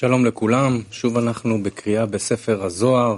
שלום 0.00 0.24
לכולם, 0.24 0.80
שוב 0.90 1.18
אנחנו 1.18 1.62
בקריאה 1.62 2.06
בספר 2.06 2.64
הזוהר 2.64 3.16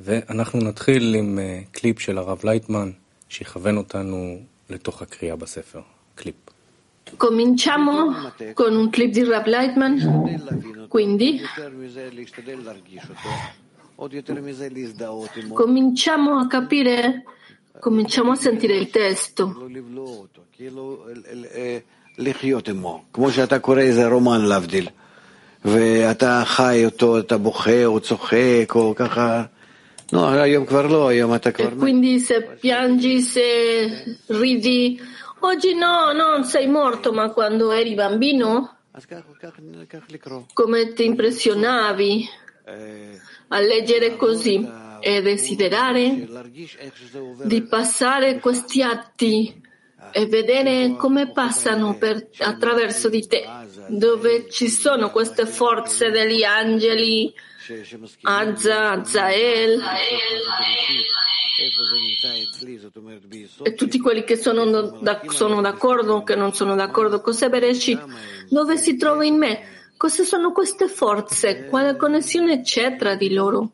ואנחנו 0.00 0.60
נתחיל 0.60 1.14
עם 1.14 1.38
קליפ 1.72 2.00
של 2.00 2.18
הרב 2.18 2.40
לייטמן 2.44 2.90
שיכוון 3.28 3.76
אותנו 3.76 4.38
לתוך 4.70 5.02
הקריאה 5.02 5.36
בספר. 5.36 5.80
קליפ. 6.14 6.34
Cominciamo 7.18 7.92
con 8.54 8.72
un 8.76 8.90
clip 8.90 9.12
di 9.12 9.24
Rav 9.24 9.46
Lightman, 9.46 9.94
quindi 10.88 11.40
cominciamo 15.54 16.38
a 16.38 16.46
capire, 16.46 17.24
cominciamo 17.80 18.32
a 18.32 18.36
sentire 18.36 18.76
il 18.76 18.88
testo. 18.90 19.44
ואתה 25.65 26.43
חי 26.45 26.85
אותו, 26.85 27.19
אתה 27.19 27.37
בוכה 27.37 27.85
או 27.85 27.99
צוחק 27.99 28.71
או 28.75 28.93
ככה, 28.95 29.43
no, 30.13 30.17
היום 30.17 30.65
כבר 30.65 30.87
לא, 30.87 31.07
היום 31.07 31.35
אתה 31.35 31.51
כבר... 31.51 31.69
E 31.69 31.79
quindi 31.79 32.19
se 32.19 32.41
piangi, 32.61 33.21
se 33.21 33.47
ridi, 34.29 34.99
oggi 35.39 35.73
no, 35.73 36.11
non 36.11 36.43
sei 36.43 36.67
morto, 36.67 37.11
ma 37.13 37.29
quando 37.29 37.71
eri 37.71 37.95
bambino, 37.95 38.67
אז 38.93 39.05
כך, 39.05 39.15
כך, 39.41 39.59
כך 39.89 39.99
לקרוא. 40.09 40.41
come 40.53 40.93
ti 40.93 41.05
impressionavi 41.05 42.29
a 43.47 43.59
leggere 43.59 44.15
così 44.15 44.67
e 44.99 45.21
desiderare 45.21 46.25
להרגיש 46.29 46.77
איך 46.79 46.97
שזה 46.97 47.19
עובר, 47.19 47.45
di 47.45 47.61
passare 47.61 48.39
questi 48.39 48.83
atti 48.83 49.61
e 50.12 50.26
vedere 50.26 50.94
come 50.96 51.30
passano 51.30 51.96
per, 51.96 52.28
attraverso 52.38 53.08
di 53.08 53.26
te, 53.26 53.44
dove 53.88 54.48
ci 54.50 54.68
sono 54.68 55.10
queste 55.10 55.46
forze 55.46 56.10
degli 56.10 56.42
angeli, 56.42 57.32
Azza, 58.22 58.92
Azzael 58.92 59.82
e 63.62 63.74
tutti 63.74 63.98
quelli 63.98 64.22
che 64.22 64.36
sono, 64.36 64.64
da, 65.00 65.20
sono 65.26 65.60
d'accordo, 65.60 66.22
che 66.22 66.36
non 66.36 66.54
sono 66.54 66.76
d'accordo 66.76 67.20
con 67.20 67.34
Sebereshit, 67.34 68.04
dove 68.48 68.76
si 68.76 68.96
trova 68.96 69.24
in 69.24 69.36
me? 69.36 69.76
Cosa 69.96 70.22
sono 70.22 70.52
queste 70.52 70.86
forze? 70.86 71.66
Quale 71.66 71.96
connessione 71.96 72.62
c'è 72.62 72.96
tra 72.96 73.16
di 73.16 73.32
loro? 73.32 73.72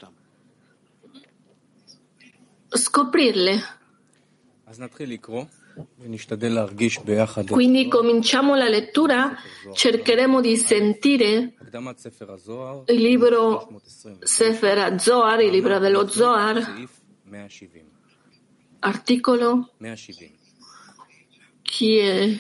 Scoprirle. 2.69 3.63
Quindi 7.47 7.89
cominciamo 7.89 8.55
la 8.55 8.69
lettura, 8.69 9.37
cercheremo 9.73 10.41
di 10.41 10.57
sentire 10.57 11.55
il 12.87 13.01
libro 13.01 13.81
Sefer 14.21 15.01
Zohar, 15.01 15.41
il 15.41 15.51
libro 15.51 15.79
dello 15.79 16.07
Zohar, 16.07 16.87
articolo? 18.81 19.71
Chi 21.63 21.97
è? 21.97 22.39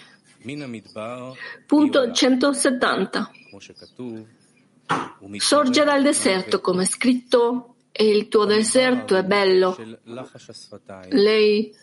Punto 1.66 2.12
170. 2.12 3.30
Sorge 5.38 5.84
dal 5.84 6.02
deserto, 6.02 6.60
come 6.60 6.84
scritto, 6.84 7.76
e 7.90 8.08
il 8.08 8.28
tuo 8.28 8.44
deserto 8.44 9.16
è 9.16 9.24
bello. 9.24 9.76
Lei 11.08 11.74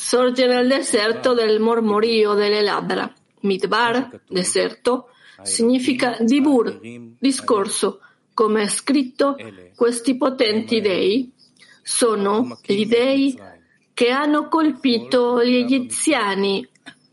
sorge 0.00 0.46
nel 0.46 0.66
deserto 0.66 1.34
del 1.34 1.60
mormorio 1.60 2.32
delle 2.32 2.62
labbra. 2.62 3.12
Midbar, 3.40 4.22
deserto, 4.26 5.10
significa 5.42 6.16
dibur, 6.20 6.80
discorso. 7.18 8.00
Come 8.32 8.62
è 8.62 8.68
scritto, 8.68 9.36
questi 9.76 10.16
potenti 10.16 10.80
dei 10.80 11.30
sono 11.82 12.58
gli 12.64 12.86
dei 12.86 13.38
che 13.92 14.08
hanno 14.08 14.48
colpito 14.48 15.44
gli 15.44 15.56
egiziani 15.56 16.66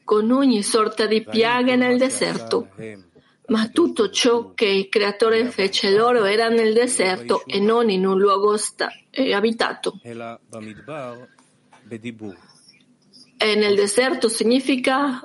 con 0.05 0.31
ogni 0.31 0.63
sorta 0.63 1.05
di 1.07 1.21
piaghe 1.23 1.75
nel 1.75 1.97
deserto. 1.97 2.69
Ma 3.47 3.67
tutto 3.67 4.09
ciò 4.09 4.53
che 4.53 4.65
il 4.65 4.87
creatore 4.87 5.49
fece 5.49 5.93
loro 5.93 6.23
era 6.23 6.47
nel 6.47 6.73
deserto 6.73 7.43
e 7.45 7.59
non 7.59 7.89
in 7.89 8.05
un 8.05 8.17
luogo 8.17 8.55
sta- 8.55 8.91
eh, 9.09 9.33
abitato. 9.33 9.99
E 13.37 13.55
nel 13.55 13.75
deserto 13.75 14.29
significa 14.29 15.23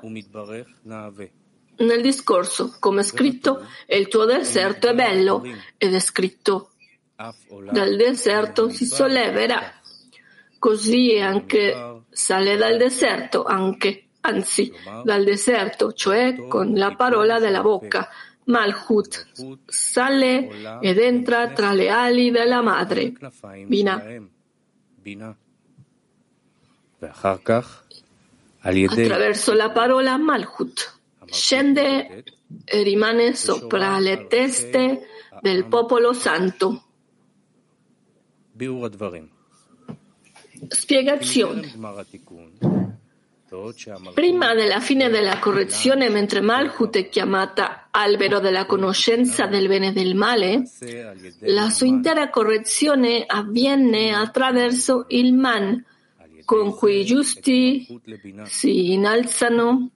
nel 1.77 2.03
discorso, 2.03 2.77
come 2.79 3.01
è 3.01 3.05
scritto, 3.05 3.67
il 3.89 4.09
tuo 4.09 4.25
deserto 4.25 4.89
è 4.89 4.95
bello 4.95 5.43
ed 5.77 5.95
è 5.95 5.99
scritto, 5.99 6.71
dal 7.71 7.97
deserto 7.97 8.69
si 8.69 8.85
solleverà, 8.85 9.61
così 10.59 11.19
anche 11.19 12.03
sale 12.11 12.57
dal 12.57 12.77
deserto, 12.77 13.45
anche, 13.45 14.09
anzi, 14.21 14.73
dal 15.05 15.25
deserto, 15.25 15.93
cioè 15.93 16.47
con 16.47 16.75
la 16.75 16.95
parola 16.95 17.39
della 17.39 17.63
bocca. 17.63 18.09
Malhut 18.45 19.61
sale 19.67 20.81
ed 20.81 20.99
entra 20.99 21.53
tra 21.53 21.73
le 21.73 21.89
ali 21.89 22.33
della 22.33 22.61
madre. 22.61 23.13
Bina 23.67 24.03
attraverso 28.63 29.53
la 29.53 29.71
parola 29.71 30.17
Malhut. 30.17 31.01
Scende 31.27 32.25
e 32.65 32.83
rimane 32.83 33.35
sopra 33.35 33.99
le 33.99 34.27
teste 34.27 35.07
del 35.41 35.67
popolo 35.67 36.13
santo. 36.13 36.85
Spiegazione. 40.69 41.73
Prima 44.15 44.55
della 44.55 44.81
fine 44.81 45.11
della 45.11 45.39
correzione, 45.39 46.09
mentre 46.09 46.41
Malhut 46.41 46.97
è 46.97 47.09
chiamata 47.11 47.89
albero 47.91 48.41
della 48.41 48.65
conoscenza 48.65 49.47
del 49.47 49.69
bene 49.69 49.89
e 49.89 49.93
del 49.93 50.15
male, 50.15 50.63
la 51.41 51.69
sua 51.69 51.87
intera 51.87 52.31
correzione 52.31 53.25
avviene 53.27 54.15
attraverso 54.15 55.05
il 55.09 55.35
man, 55.35 55.85
con 56.45 56.75
cui 56.75 57.01
i 57.01 57.05
giusti 57.05 57.87
si 58.45 58.93
innalzano, 58.93 59.91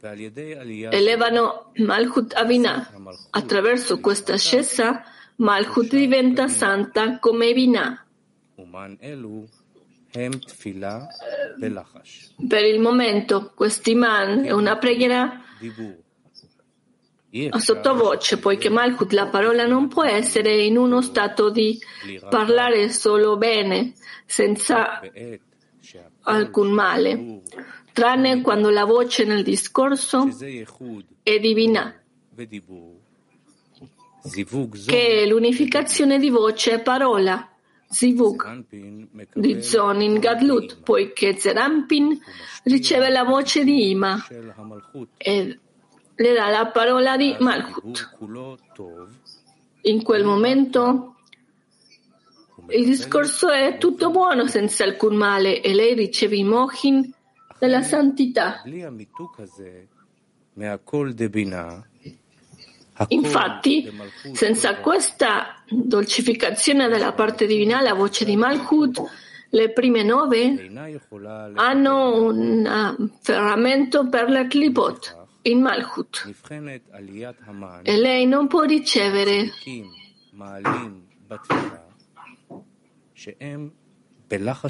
elevano 0.00 1.72
Malchut 1.76 2.34
Avinah. 2.34 2.92
Attraverso 3.30 4.00
questa 4.00 4.34
ascesa 4.34 5.04
Malchut 5.36 5.88
diventa 5.88 6.48
santa 6.48 7.18
come 7.18 7.52
Binah. 7.52 8.06
Per 12.48 12.64
il 12.64 12.80
momento 12.80 13.52
questi 13.54 13.90
Iman 13.90 14.44
è 14.44 14.52
una 14.52 14.78
preghiera 14.78 15.42
sottovoce, 17.58 18.38
poiché 18.38 18.70
Malkut 18.70 19.12
la 19.12 19.26
parola 19.26 19.66
non 19.66 19.88
può 19.88 20.04
essere 20.04 20.62
in 20.62 20.78
uno 20.78 21.02
stato 21.02 21.50
di 21.50 21.78
parlare 22.30 22.88
solo 22.90 23.36
bene, 23.36 23.92
senza 24.24 25.00
alcun 26.22 26.72
male, 26.72 27.42
tranne 27.92 28.40
quando 28.42 28.70
la 28.70 28.84
voce 28.84 29.24
nel 29.24 29.42
discorso 29.42 30.28
è 31.22 31.38
divina, 31.38 32.02
che 34.86 35.22
è 35.22 35.26
l'unificazione 35.26 36.18
di 36.18 36.30
voce 36.30 36.74
e 36.74 36.80
parola, 36.80 37.48
zivug, 37.88 38.64
di 39.34 39.62
Zonin 39.62 40.18
Gadlut, 40.18 40.80
poiché 40.82 41.36
Zerampin 41.36 42.18
riceve 42.64 43.08
la 43.10 43.24
voce 43.24 43.64
di 43.64 43.90
Ima 43.90 44.26
e 45.16 45.58
le 46.14 46.32
dà 46.32 46.48
la 46.48 46.66
parola 46.66 47.16
di 47.16 47.36
Malchut. 47.38 48.16
In 49.82 50.02
quel 50.02 50.24
momento 50.24 51.15
il 52.68 52.84
discorso 52.84 53.48
è 53.48 53.78
tutto 53.78 54.10
buono 54.10 54.46
senza 54.46 54.84
alcun 54.84 55.16
male 55.16 55.60
e 55.60 55.72
lei 55.72 55.94
riceve 55.94 56.36
i 56.36 56.44
mohin 56.44 57.12
della 57.58 57.82
santità. 57.82 58.62
Infatti, 63.08 63.92
senza 64.32 64.76
questa 64.76 65.62
dolcificazione 65.68 66.88
della 66.88 67.12
parte 67.12 67.46
divina, 67.46 67.82
la 67.82 67.94
voce 67.94 68.24
di 68.24 68.36
Malchut, 68.36 69.02
le 69.50 69.70
prime 69.72 70.02
nove 70.02 70.70
hanno 71.54 72.24
un 72.24 72.66
ah, 72.66 72.96
ferramento 73.20 74.08
per 74.08 74.30
la 74.30 74.46
clipot 74.46 75.24
in 75.42 75.60
Malchut 75.60 76.34
e 77.82 77.96
lei 77.96 78.26
non 78.26 78.46
può 78.48 78.62
ricevere 78.62 79.52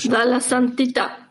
dalla 0.05 0.41
santità. 0.41 1.31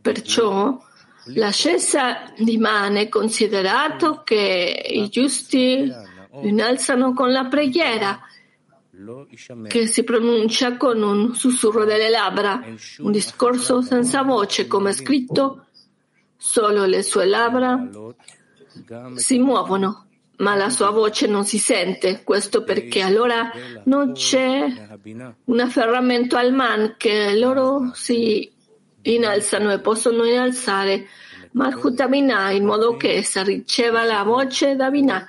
Perciò 0.00 0.78
l'ascesa 1.26 2.32
di 2.36 2.58
Man 2.58 2.96
è 2.96 3.08
considerato 3.08 4.22
che 4.22 4.86
i 4.86 5.08
giusti 5.08 5.86
lo 5.86 6.40
innalzano 6.42 7.14
con 7.14 7.32
la 7.32 7.46
preghiera 7.46 8.20
che 9.66 9.86
si 9.86 10.04
pronuncia 10.04 10.76
con 10.76 11.02
un 11.02 11.34
sussurro 11.34 11.84
delle 11.84 12.08
labbra, 12.10 12.62
un 12.98 13.10
discorso 13.10 13.80
senza 13.80 14.22
voce, 14.22 14.66
come 14.66 14.90
è 14.90 14.92
scritto, 14.92 15.66
solo 16.36 16.84
le 16.84 17.02
sue 17.02 17.26
labbra 17.26 17.88
si 19.14 19.38
muovono, 19.38 20.03
ma 20.38 20.54
la 20.54 20.70
sua 20.70 20.90
voce 20.90 21.26
non 21.26 21.44
si 21.44 21.58
sente. 21.58 22.22
Questo 22.24 22.64
perché 22.64 23.00
allora 23.00 23.50
non 23.84 24.12
c'è 24.12 24.66
un 25.44 25.60
afferramento 25.60 26.36
al 26.36 26.52
man 26.52 26.94
che 26.96 27.36
loro 27.38 27.90
si 27.94 28.50
innalzano 29.02 29.72
e 29.72 29.80
possono 29.80 30.24
innalzare 30.24 31.06
Malchut 31.52 32.08
Binah 32.08 32.50
in 32.52 32.64
modo 32.64 32.96
che 32.96 33.12
essa 33.12 33.42
riceva 33.42 34.02
la 34.02 34.22
voce 34.22 34.76
da 34.76 34.90
Binah 34.90 35.28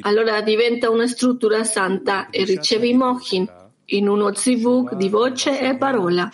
allora 0.00 0.40
diventa 0.40 0.88
una 0.88 1.06
struttura 1.06 1.62
santa 1.64 2.30
e 2.30 2.44
riceve 2.44 2.86
i 2.86 2.94
mochin 2.94 3.46
in 3.86 4.08
uno 4.08 4.34
zivug 4.34 4.94
di 4.94 5.08
voce 5.08 5.60
e 5.60 5.76
parola. 5.76 6.30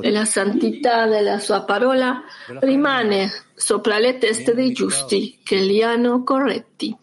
E 0.00 0.10
la 0.10 0.24
santità 0.24 1.06
della 1.06 1.38
sua 1.38 1.62
parola 1.62 2.22
rimane 2.60 3.30
sopra 3.54 3.98
le 3.98 4.18
teste 4.18 4.54
dei 4.54 4.72
giusti 4.72 5.38
che 5.42 5.56
li 5.56 5.82
hanno 5.82 6.22
corretti. 6.22 6.96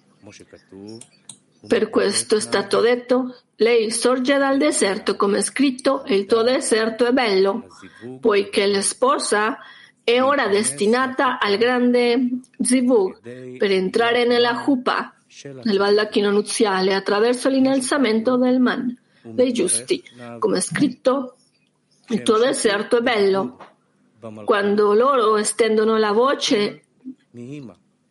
Per 1.66 1.90
questo 1.90 2.36
è 2.36 2.40
stato 2.40 2.82
detto, 2.82 3.36
lei 3.58 3.92
sorge 3.92 4.38
dal 4.38 4.58
deserto 4.58 5.16
come 5.16 5.38
è 5.38 5.42
scritto 5.42 6.04
e 6.04 6.16
il 6.16 6.26
tuo 6.26 6.42
deserto 6.42 7.06
è 7.06 7.12
bello, 7.12 7.68
poiché 8.20 8.66
la 8.66 8.82
sposa 8.82 9.60
è 10.04 10.22
ora 10.22 10.48
destinata 10.48 11.40
al 11.40 11.58
grande 11.58 12.40
zivug 12.60 13.58
per 13.58 13.72
entrare 13.72 14.26
nella 14.26 14.62
Jupa, 14.66 15.14
nel 15.64 15.78
baldacchino 15.78 16.32
nuziale, 16.32 16.94
attraverso 16.94 17.48
l'innalzamento 17.48 18.36
del 18.38 18.60
man, 18.60 18.98
dei 19.22 19.54
giusti. 19.54 20.04
Come 20.40 20.58
è 20.58 20.62
scritto, 20.62 21.38
il 22.10 22.22
tuo 22.24 22.38
deserto 22.38 22.98
è 22.98 23.02
bello. 23.02 23.58
Quando 24.46 24.94
loro 24.94 25.38
estendono 25.38 25.98
la 25.98 26.12
voce 26.12 26.84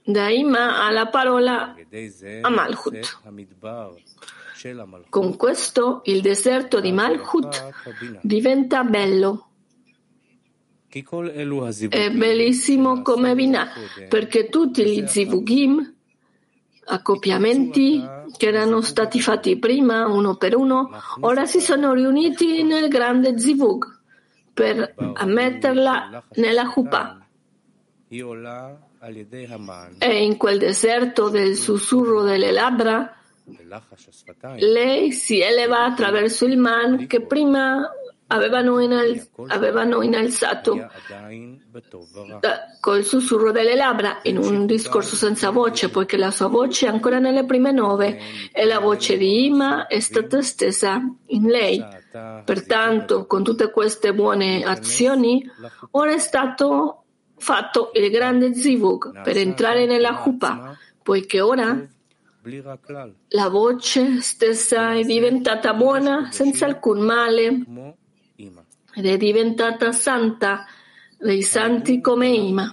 da 0.05 0.29
Ima 0.29 0.85
alla 0.85 1.07
parola 1.09 1.75
a 2.43 2.49
Malchut. 2.51 3.21
Con 5.09 5.37
questo 5.37 6.03
il 6.05 6.21
deserto 6.21 6.81
di 6.81 6.93
Malchut 6.93 8.21
diventa 8.21 8.85
bello. 8.85 9.47
È 10.89 12.11
bellissimo 12.11 13.01
come 13.01 13.35
Binah, 13.35 13.69
perché 14.09 14.51
tutti 14.51 14.85
gli 14.85 15.07
zivugim, 15.07 15.95
accoppiamenti 16.85 18.05
che 18.37 18.47
erano 18.47 18.81
stati 18.81 19.21
fatti 19.21 19.59
prima 19.59 20.07
uno 20.07 20.37
per 20.37 20.57
uno, 20.57 20.91
ora 21.21 21.47
si 21.47 21.61
sono 21.61 21.93
riuniti 21.93 22.63
nel 22.63 22.89
grande 22.89 23.39
zivug 23.39 24.01
per 24.53 24.95
ammetterla 24.97 26.25
nella 26.35 26.67
Chuppah. 26.69 27.27
E 29.99 30.25
in 30.25 30.37
quel 30.37 30.59
deserto 30.59 31.29
del 31.29 31.57
sussurro 31.57 32.23
delle 32.23 32.53
labbra, 32.53 33.17
lei 34.59 35.13
si 35.13 35.41
eleva 35.41 35.85
attraverso 35.85 36.45
il 36.45 36.59
man 36.59 37.07
che 37.07 37.23
prima 37.23 37.91
avevano, 38.33 38.81
inal- 38.81 39.29
avevano 39.49 40.03
innalzato 40.03 40.89
col 42.81 43.05
sussurro 43.05 43.53
delle 43.53 43.75
labbra 43.77 44.21
in 44.23 44.39
un 44.39 44.67
discorso 44.67 45.15
senza 45.17 45.51
voce, 45.51 45.91
poiché 45.91 46.17
la 46.17 46.31
sua 46.31 46.49
voce 46.49 46.87
è 46.87 46.89
ancora 46.89 47.19
nelle 47.19 47.45
prime 47.45 47.73
nove 47.73 48.19
e 48.53 48.65
la 48.65 48.79
voce 48.79 49.17
di 49.17 49.47
Ima 49.47 49.87
è 49.87 50.01
stata 50.01 50.41
stesa 50.43 51.01
in 51.27 51.47
lei. 51.47 51.85
Pertanto, 52.45 53.27
con 53.27 53.43
tutte 53.43 53.71
queste 53.71 54.13
buone 54.15 54.63
azioni, 54.65 55.45
ora 55.93 56.13
è 56.13 56.19
stato 56.19 57.05
fatto 57.37 57.91
il 57.95 58.11
grande 58.11 58.55
zivug 58.55 59.23
per 59.23 59.37
entrare 59.37 59.87
nella 59.87 60.15
Chupa, 60.15 60.77
poiché 61.03 61.41
ora 61.41 61.87
la 63.29 63.49
voce 63.49 64.21
stessa 64.21 64.95
è 64.95 65.03
diventata 65.03 65.75
buona 65.75 66.29
senza 66.33 66.67
alcun 66.67 67.01
male 67.01 68.01
ed 68.95 69.07
è 69.07 69.17
diventata 69.17 69.93
santa 69.93 70.67
dei 71.19 71.43
santi 71.43 72.01
come 72.01 72.29
Ima. 72.29 72.73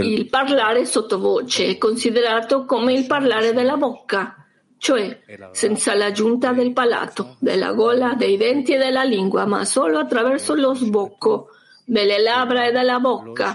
Il 0.00 0.28
parlare 0.28 0.86
sottovoce 0.86 1.66
è 1.66 1.78
considerato 1.78 2.64
come 2.64 2.94
il 2.94 3.06
parlare 3.06 3.52
della 3.52 3.76
bocca, 3.76 4.46
cioè 4.78 5.20
senza 5.52 5.94
l'aggiunta 5.94 6.52
del 6.52 6.72
palato, 6.72 7.36
della 7.38 7.72
gola, 7.74 8.14
dei 8.14 8.36
denti 8.36 8.72
e 8.72 8.78
della 8.78 9.04
lingua, 9.04 9.44
ma 9.44 9.64
solo 9.64 9.98
attraverso 9.98 10.54
lo 10.54 10.74
sbocco 10.74 11.50
delle 11.84 12.20
labbra 12.20 12.66
e 12.66 12.72
della 12.72 12.98
bocca 12.98 13.54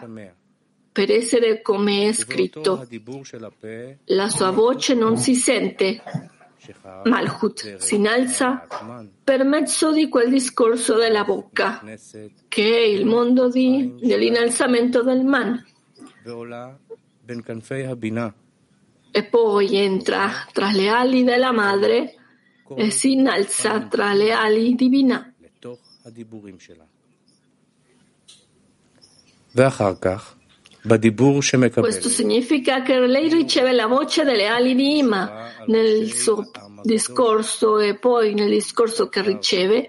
per 0.93 1.11
essere 1.11 1.63
come 1.63 2.09
è 2.09 2.13
scritto. 2.13 2.87
La 4.07 4.29
sua 4.29 4.51
voce 4.51 4.95
non 4.95 5.17
si 5.17 5.35
sente. 5.35 6.03
Malchut 7.05 7.77
si 7.77 7.95
innalza 7.95 8.67
per 9.23 9.45
mezzo 9.45 9.93
di 9.93 10.09
quel 10.09 10.29
discorso 10.29 10.97
della 10.97 11.25
bocca, 11.25 11.83
che 12.49 12.77
è 12.77 12.81
il 12.81 13.07
mondo 13.07 13.49
di, 13.49 13.95
dell'innalzamento 14.01 15.03
del 15.03 15.25
man. 15.25 15.65
E 19.11 19.25
poi 19.25 19.77
entra 19.77 20.31
tra 20.53 20.71
le 20.73 20.89
ali 20.89 21.25
della 21.25 21.53
madre 21.53 22.15
e 22.75 22.91
si 22.91 23.13
innalza 23.13 23.87
tra 23.87 24.13
le 24.13 24.33
ali 24.33 24.75
di 24.75 24.89
Binah. 24.89 25.33
ואחר 29.55 29.95
כך 29.95 30.35
questo 31.82 32.10
significa 32.10 32.82
che 32.82 33.00
lei 33.00 33.30
riceve 33.30 33.72
la 33.72 33.88
voce 33.88 34.24
delle 34.24 34.48
ali 34.48 34.76
di 34.76 34.98
Ima 34.98 35.50
nel 35.68 36.12
suo 36.12 36.50
discorso 36.82 37.80
e 37.80 37.96
poi 37.98 38.34
nel 38.34 38.50
discorso 38.50 39.08
che 39.08 39.22
riceve 39.22 39.88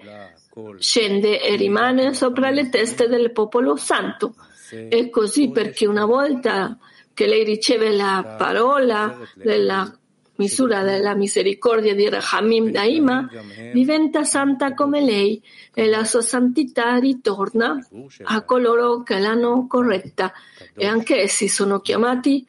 scende 0.77 1.41
e 1.41 1.55
rimane 1.57 2.13
sopra 2.13 2.49
le 2.49 2.69
teste 2.69 3.07
del 3.07 3.31
popolo 3.31 3.75
santo. 3.75 4.35
È 4.69 5.09
così 5.09 5.51
perché 5.51 5.85
una 5.85 6.05
volta 6.05 6.77
che 7.13 7.27
lei 7.27 7.43
riceve 7.43 7.91
la 7.91 8.35
parola 8.37 9.17
della 9.35 9.93
misura 10.35 10.83
della 10.83 11.15
misericordia 11.15 11.95
di 11.95 12.09
Rahamim 12.09 12.71
Daima, 12.71 13.29
diventa 13.71 14.23
santa 14.23 14.73
come 14.73 15.01
lei 15.01 15.41
e 15.73 15.87
la 15.87 16.03
sua 16.03 16.21
santità 16.21 16.97
ritorna 16.97 17.77
a 18.23 18.41
coloro 18.43 19.03
che 19.03 19.19
l'hanno 19.19 19.67
corretta 19.67 20.33
e 20.73 20.85
anche 20.85 21.21
essi 21.21 21.47
sono 21.47 21.79
chiamati 21.79 22.45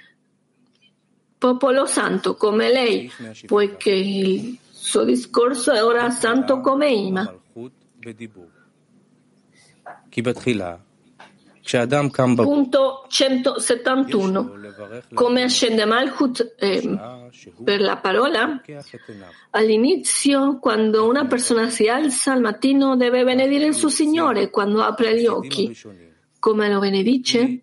popolo 1.38 1.86
santo 1.86 2.34
come 2.34 2.72
lei, 2.72 3.10
poiché 3.46 3.90
il 3.90 4.58
suo 4.70 5.04
discorso 5.04 5.72
è 5.72 5.84
ora 5.84 6.10
santo 6.10 6.60
come 6.60 6.90
Ima. 6.90 7.34
Punto 12.44 13.04
171. 13.08 14.52
Come 15.12 15.42
ascende 15.42 15.84
Malchut 15.84 16.54
eh, 16.58 16.98
per 17.64 17.80
la 17.80 17.96
parola? 17.96 18.62
All'inizio, 19.50 20.58
quando 20.60 21.08
una 21.08 21.26
persona 21.26 21.68
si 21.68 21.88
alza 21.88 22.32
al 22.32 22.40
mattino, 22.40 22.96
deve 22.96 23.24
benedire 23.24 23.66
il 23.66 23.74
suo 23.74 23.88
Signore 23.88 24.48
quando 24.50 24.80
apre 24.82 25.20
gli 25.20 25.26
occhi. 25.26 25.76
Come 26.38 26.70
lo 26.70 26.78
benedice? 26.78 27.62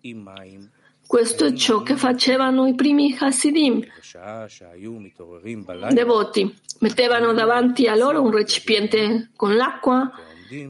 Questo 1.06 1.46
è 1.46 1.52
ciò 1.54 1.82
che 1.82 1.96
facevano 1.96 2.66
i 2.66 2.74
primi 2.74 3.16
Hasidim, 3.18 3.82
devoti. 5.92 6.54
Mettevano 6.80 7.32
davanti 7.32 7.86
a 7.86 7.94
loro 7.94 8.20
un 8.20 8.32
recipiente 8.32 9.30
con 9.36 9.54
l'acqua 9.54 10.10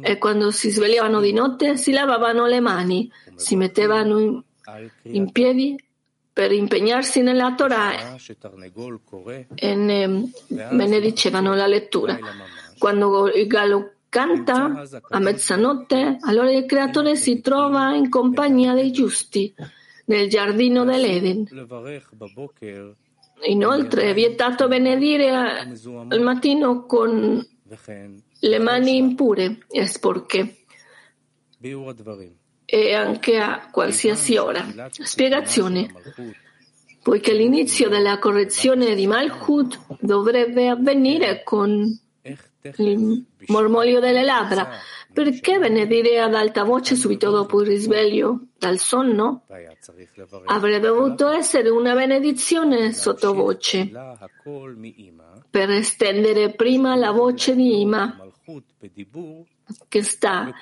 e 0.01 0.19
quando 0.19 0.51
si 0.51 0.71
svegliavano 0.71 1.21
di 1.21 1.33
notte 1.33 1.77
si 1.77 1.93
lavavano 1.93 2.47
le 2.47 2.61
mani, 2.61 3.11
si 3.35 3.57
mettevano 3.57 4.19
in, 4.19 4.43
in 5.03 5.31
piedi 5.33 5.77
per 6.33 6.51
impegnarsi 6.51 7.23
nella 7.23 7.55
Torah 7.55 8.17
e 9.55 9.75
ne 9.75 10.31
benedicevano 10.49 11.55
la 11.55 11.67
lettura. 11.67 12.19
Quando 12.77 13.31
il 13.33 13.47
gallo 13.47 13.93
canta 14.09 14.83
a 15.11 15.19
mezzanotte, 15.19 16.19
allora 16.21 16.51
il 16.51 16.67
Creatore 16.67 17.17
si 17.17 17.41
trova 17.41 17.95
in 17.95 18.09
compagnia 18.09 18.75
dei 18.75 18.91
giusti 18.91 19.55
nel 20.07 20.29
giardino 20.29 20.85
dell'Eden. 20.85 21.47
Inoltre 23.47 24.03
è 24.11 24.15
vietato 24.15 24.69
benedire 24.69 25.31
al 25.31 26.21
mattino 26.21 26.87
con 26.87 27.45
le 28.45 28.59
mani 28.59 28.97
impure 28.97 29.59
e 29.71 29.87
sporche. 29.87 30.57
e 32.65 32.95
anche 32.95 33.39
a 33.39 33.69
qualsiasi 33.71 34.37
ora. 34.37 34.65
Spiegazione. 34.91 35.93
Poiché 37.03 37.35
l'inizio 37.35 37.89
della 37.89 38.19
correzione 38.19 38.95
di 38.95 39.07
Malchut 39.07 39.99
dovrebbe 40.01 40.69
avvenire 40.69 41.43
con 41.43 41.87
il 42.79 43.27
mormoglio 43.49 44.01
delle 44.01 44.23
labbra, 44.23 44.71
perché 45.13 45.59
benedire 45.59 46.19
ad 46.19 46.35
alta 46.35 46.65
voce 46.65 46.97
subito 46.97 47.31
dopo 47.31 47.61
il 47.61 47.67
risveglio? 47.67 48.47
Dal 48.59 48.79
sonno? 48.79 49.43
Avrebbe 50.47 50.89
dovuto 50.89 51.29
essere 51.29 51.69
una 51.69 51.95
benedizione 51.95 52.95
sottovoce. 52.95 53.91
Per 55.51 55.71
estendere 55.71 56.55
prima 56.55 56.97
la 56.97 57.11
voce 57.11 57.55
di 57.55 57.83
Ima 57.83 58.33
che 59.89 60.03
sta 60.03 60.53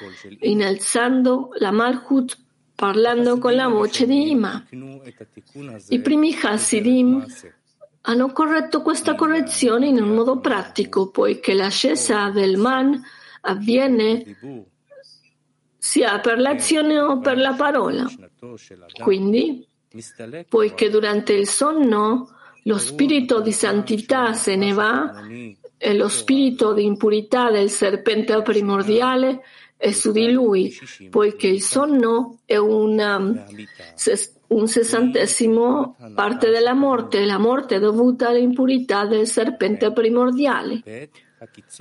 innalzando 0.40 1.50
la 1.58 1.70
Malchut 1.70 2.38
parlando 2.74 3.38
con 3.38 3.54
la 3.54 3.68
voce 3.68 4.06
di 4.06 4.30
Ima. 4.30 4.64
I 5.88 6.00
primi 6.00 6.36
Hasidim 6.40 7.24
hanno 8.02 8.32
corretto 8.32 8.82
questa 8.82 9.14
correzione 9.14 9.86
in 9.86 10.02
un 10.02 10.14
modo 10.14 10.38
pratico, 10.40 11.10
poiché 11.10 11.54
l'ascesa 11.54 12.30
del 12.30 12.56
man 12.56 13.00
avviene 13.42 14.36
sia 15.78 16.18
per 16.20 16.38
l'azione 16.38 16.98
o 16.98 17.18
per 17.18 17.38
la 17.38 17.52
parola. 17.52 18.06
Quindi, 19.00 19.66
poiché 20.48 20.90
durante 20.90 21.32
il 21.32 21.46
sonno 21.46 22.28
lo 22.64 22.78
spirito 22.78 23.40
di 23.40 23.52
santità 23.52 24.32
se 24.32 24.56
ne 24.56 24.72
va 24.72 25.12
e 25.84 25.94
lo 25.94 26.06
spirito 26.06 26.72
di 26.74 26.84
impurità 26.84 27.50
del 27.50 27.68
serpente 27.68 28.40
primordiale 28.42 29.40
è 29.76 29.90
su 29.90 30.12
di 30.12 30.30
lui, 30.30 30.72
poiché 31.10 31.48
il 31.48 31.60
sonno 31.60 32.38
è 32.44 32.56
una, 32.56 33.16
un 33.16 34.68
sessantesimo 34.68 35.96
parte 36.14 36.50
della 36.50 36.74
morte, 36.74 37.24
la 37.24 37.38
morte 37.38 37.76
è 37.76 37.80
dovuta 37.80 38.28
all'impurità 38.28 39.06
del 39.06 39.26
serpente 39.26 39.90
primordiale. 39.92 41.10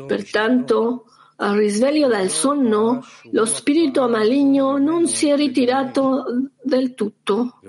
Pertanto, 0.08 1.06
al 1.36 1.56
risveglio 1.56 2.08
dal 2.08 2.30
sonno, 2.30 3.06
lo 3.30 3.46
spirito 3.46 4.10
maligno 4.10 4.78
non 4.78 5.06
si 5.06 5.30
è 5.30 5.36
ritirato 5.36 6.24
del 6.60 6.96
tutto. 6.96 7.60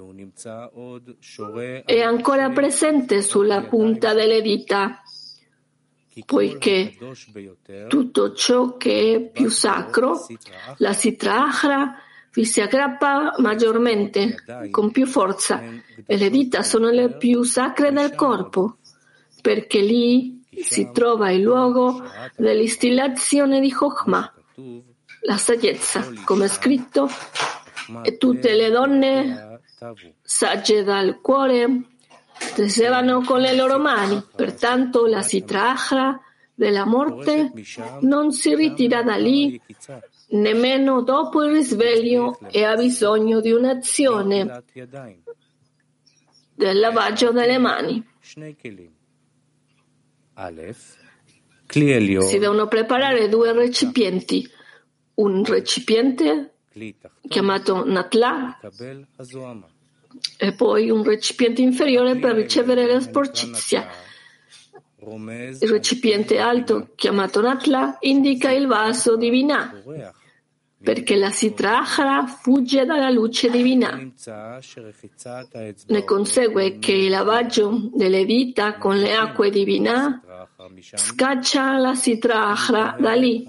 È 1.85 2.01
ancora 2.01 2.49
presente 2.49 3.21
sulla 3.21 3.65
punta 3.65 4.15
delle 4.15 4.41
dita, 4.41 5.03
poiché 6.25 6.97
tutto 7.89 8.35
ciò 8.35 8.77
che 8.77 9.15
è 9.15 9.21
più 9.31 9.49
sacro, 9.49 10.27
la 10.79 10.93
Sitra 10.93 11.45
Achra, 11.45 11.95
vi 12.33 12.45
si 12.45 12.61
aggrappa 12.61 13.35
maggiormente, 13.39 14.37
con 14.71 14.91
più 14.91 15.07
forza, 15.07 15.63
e 16.07 16.17
le 16.17 16.31
dita 16.31 16.63
sono 16.63 16.91
le 16.91 17.17
più 17.17 17.43
sacre 17.43 17.93
del 17.93 18.15
corpo, 18.15 18.79
perché 19.41 19.81
lì 19.81 20.43
si 20.51 20.91
trova 20.93 21.31
il 21.31 21.43
luogo 21.43 22.03
dell'istillazione 22.37 23.61
di 23.61 23.71
Chokhmah, 23.71 24.35
la 25.25 25.37
saggezza, 25.37 26.11
come 26.25 26.47
è 26.47 26.49
scritto, 26.49 27.09
e 28.03 28.17
tutte 28.17 28.55
le 28.55 28.71
donne 28.71 29.61
sagge 30.23 30.85
dal 30.85 31.21
cuore 31.21 31.92
tesevano 32.55 33.23
con 33.23 33.41
le 33.41 33.55
loro 33.55 33.79
mani, 33.79 34.23
pertanto 34.35 35.07
la 35.07 35.23
sitrahra 35.23 36.21
della 36.55 36.85
morte 36.85 37.53
non 38.01 38.33
si 38.33 38.55
ritira 38.55 39.03
da 39.03 39.17
lì 39.17 39.61
nemmeno 40.29 41.03
dopo 41.03 41.43
il 41.43 41.53
risveglio 41.53 42.39
e 42.51 42.65
ha 42.65 42.77
bisogno 42.77 43.41
di 43.41 43.51
un'azione 43.51 44.63
del 46.55 46.79
lavaggio 46.79 47.33
delle 47.33 47.59
mani. 47.59 48.07
Si 52.23 52.39
devono 52.39 52.69
preparare 52.69 53.29
due 53.29 53.53
recipienti, 53.53 54.49
un 55.15 55.45
recipiente 55.45 56.55
chiamato 57.29 57.85
Natla 57.85 58.59
e 60.37 60.53
poi 60.53 60.91
un 60.91 61.03
recipiente 61.03 61.63
inferiore 61.63 62.17
per 62.17 62.35
ricevere 62.35 62.87
la 62.87 63.01
sporcizia. 63.01 63.89
Il 65.05 65.69
recipiente 65.69 66.39
alto, 66.39 66.91
chiamato 66.95 67.41
Natla, 67.41 67.99
indica 68.01 68.51
il 68.51 68.67
vaso 68.67 69.17
divina 69.17 69.73
perché 70.83 71.17
la 71.17 71.31
Sitrahara 71.31 72.27
fugge 72.27 72.85
dalla 72.85 73.11
luce 73.11 73.49
divina. 73.51 74.01
Ne 75.87 76.05
consegue 76.05 76.79
che 76.79 76.93
il 76.93 77.11
lavaggio 77.11 77.91
delle 77.95 78.25
dita 78.25 78.77
con 78.79 78.99
le 78.99 79.15
acque 79.15 79.51
divine 79.51 80.21
scaccia 80.95 81.79
la 81.79 81.95
Sitrahara 81.95 82.97
da 82.99 83.15
lì, 83.15 83.47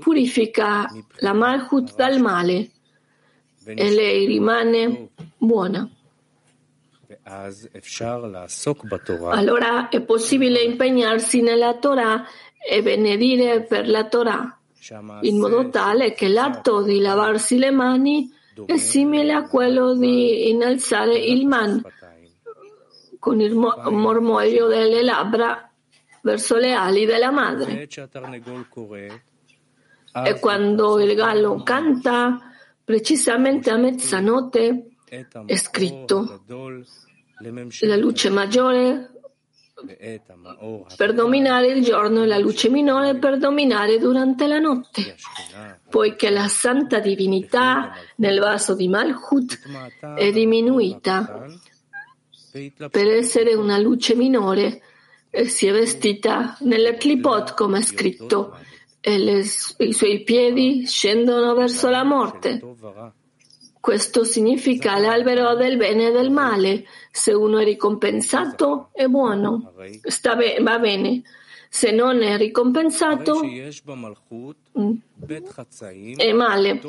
purifica 0.00 0.88
la 1.18 1.32
Malchut 1.34 1.94
dal 1.94 2.20
male 2.20 2.70
e 3.64 3.90
lei 3.90 4.26
rimane 4.26 5.10
buona. 5.42 5.88
Allora 9.36 9.88
è 9.88 10.00
possibile 10.02 10.62
impegnarsi 10.62 11.40
nella 11.42 11.76
Torah 11.78 12.24
e 12.64 12.82
benedire 12.82 13.64
per 13.64 13.88
la 13.88 14.06
Torah 14.06 14.56
in 15.20 15.38
modo 15.38 15.68
tale 15.68 16.12
che 16.12 16.28
l'atto 16.28 16.82
di 16.82 17.00
lavarsi 17.00 17.58
le 17.58 17.70
mani 17.70 18.30
è 18.66 18.76
simile 18.76 19.32
a 19.32 19.48
quello 19.48 19.96
di 19.96 20.50
innalzare 20.50 21.16
il 21.16 21.46
man 21.46 21.82
con 23.18 23.40
il 23.40 23.54
mormoglio 23.54 24.66
delle 24.66 25.02
labbra 25.02 25.70
verso 26.22 26.56
le 26.56 26.72
ali 26.72 27.04
della 27.04 27.30
madre. 27.30 27.88
E 30.24 30.38
quando 30.40 31.00
il 31.00 31.14
gallo 31.14 31.62
canta, 31.62 32.38
precisamente 32.84 33.70
a 33.70 33.76
mezzanotte, 33.76 34.91
è 35.44 35.56
scritto 35.56 36.42
la 37.80 37.96
luce 37.96 38.30
maggiore 38.30 39.10
per 40.96 41.12
dominare 41.12 41.66
il 41.66 41.82
giorno 41.82 42.22
e 42.22 42.26
la 42.26 42.38
luce 42.38 42.70
minore 42.70 43.16
per 43.18 43.36
dominare 43.36 43.98
durante 43.98 44.46
la 44.46 44.58
notte, 44.58 45.16
poiché 45.90 46.30
la 46.30 46.46
santa 46.46 46.98
divinità 47.00 47.92
nel 48.16 48.38
vaso 48.38 48.74
di 48.74 48.88
Malchut 48.88 49.58
è 50.14 50.30
diminuita 50.32 51.46
per 52.90 53.08
essere 53.08 53.54
una 53.54 53.78
luce 53.78 54.14
minore 54.14 54.82
e 55.30 55.46
si 55.46 55.66
è 55.66 55.72
vestita 55.72 56.56
nelle 56.60 56.96
clipot 56.96 57.54
come 57.54 57.78
è 57.78 57.82
scritto 57.82 58.56
e 59.00 59.18
le, 59.18 59.40
i 59.40 59.92
suoi 59.92 60.22
piedi 60.22 60.86
scendono 60.86 61.54
verso 61.54 61.90
la 61.90 62.04
morte. 62.04 62.60
Questo 63.82 64.22
significa 64.22 64.96
l'albero 64.96 65.56
del 65.56 65.76
bene 65.76 66.06
e 66.06 66.12
del 66.12 66.30
male. 66.30 66.86
Se 67.10 67.32
uno 67.32 67.58
è 67.58 67.64
ricompensato, 67.64 68.90
è 68.92 69.06
buono, 69.06 69.72
be- 69.74 70.58
va 70.60 70.78
bene. 70.78 71.22
Se 71.68 71.90
non 71.90 72.22
è 72.22 72.36
ricompensato, 72.36 73.40
mm, 74.78 74.92
è 76.16 76.32
male. 76.32 76.80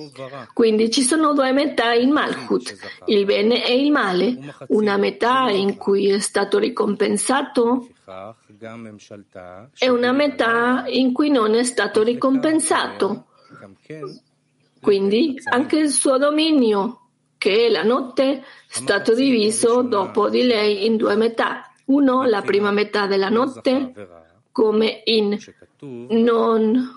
Quindi 0.53 0.91
ci 0.91 1.01
sono 1.01 1.33
due 1.33 1.51
metà 1.51 1.93
in 1.93 2.11
Malchut, 2.11 2.75
il 3.07 3.25
bene 3.25 3.65
e 3.65 3.81
il 3.81 3.89
male. 3.89 4.37
Una 4.67 4.97
metà 4.97 5.49
in 5.49 5.77
cui 5.77 6.09
è 6.09 6.19
stato 6.19 6.59
ricompensato 6.59 7.87
e 9.79 9.89
una 9.89 10.11
metà 10.11 10.83
in 10.85 11.11
cui 11.11 11.31
non 11.31 11.55
è 11.55 11.63
stato 11.63 12.03
ricompensato. 12.03 13.25
Quindi 14.83 15.39
anche 15.45 15.77
il 15.77 15.89
suo 15.89 16.17
dominio, 16.17 17.07
che 17.37 17.67
è 17.67 17.69
la 17.69 17.83
notte, 17.83 18.39
è 18.39 18.43
stato 18.67 19.15
diviso 19.15 19.81
dopo 19.81 20.29
di 20.29 20.43
lei 20.43 20.85
in 20.85 20.97
due 20.97 21.15
metà. 21.15 21.71
Uno, 21.85 22.23
la 22.23 22.41
prima 22.41 22.71
metà 22.71 23.07
della 23.07 23.29
notte, 23.29 23.93
come 24.51 25.01
in 25.05 25.37
non 26.09 26.95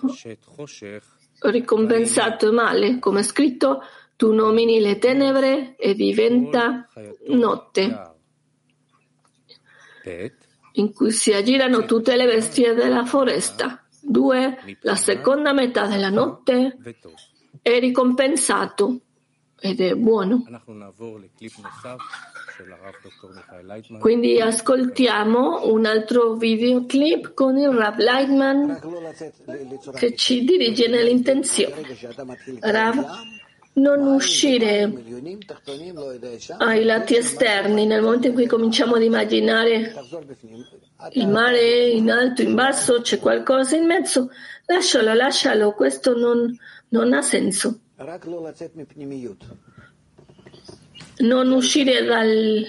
ricompensato 1.39 2.51
male, 2.51 2.99
come 2.99 3.23
scritto, 3.23 3.81
tu 4.17 4.33
nomini 4.33 4.81
le 4.81 4.97
tenebre 4.97 5.77
e 5.77 5.95
diventa 5.95 6.89
notte, 7.27 8.11
in 10.73 10.93
cui 10.93 11.11
si 11.11 11.31
aggirano 11.31 11.85
tutte 11.85 12.17
le 12.17 12.25
bestie 12.25 12.73
della 12.73 13.05
foresta. 13.05 13.81
Due, 14.01 14.77
la 14.81 14.95
seconda 14.95 15.53
metà 15.53 15.87
della 15.87 16.09
notte 16.09 16.77
è 17.67 17.79
ricompensato 17.79 18.99
ed 19.59 19.81
è 19.81 19.93
buono. 19.95 20.43
Quindi 23.99 24.39
ascoltiamo 24.39 25.71
un 25.71 25.85
altro 25.85 26.35
videoclip 26.35 27.33
con 27.33 27.57
il 27.57 27.69
Rav 27.69 27.97
Leitman 27.97 28.79
che 29.95 30.15
ci 30.15 30.45
dirige 30.45 30.87
nell'intenzione. 30.87 31.75
Rav, 32.61 33.05
non 33.73 34.07
uscire 34.07 34.91
ai 36.57 36.83
lati 36.83 37.17
esterni 37.17 37.85
nel 37.85 38.01
momento 38.01 38.27
in 38.27 38.33
cui 38.33 38.47
cominciamo 38.47 38.95
ad 38.95 39.03
immaginare 39.03 39.93
il 41.11 41.27
mare 41.27 41.89
in 41.89 42.09
alto, 42.09 42.41
in 42.41 42.55
basso, 42.55 43.01
c'è 43.01 43.19
qualcosa 43.19 43.75
in 43.75 43.85
mezzo, 43.85 44.31
lascialo, 44.65 45.13
lascialo, 45.13 45.73
questo 45.73 46.17
non, 46.17 46.57
non 46.89 47.13
ha 47.13 47.21
senso. 47.21 47.79
Non 51.19 51.51
uscire 51.51 52.03
dal, 52.03 52.65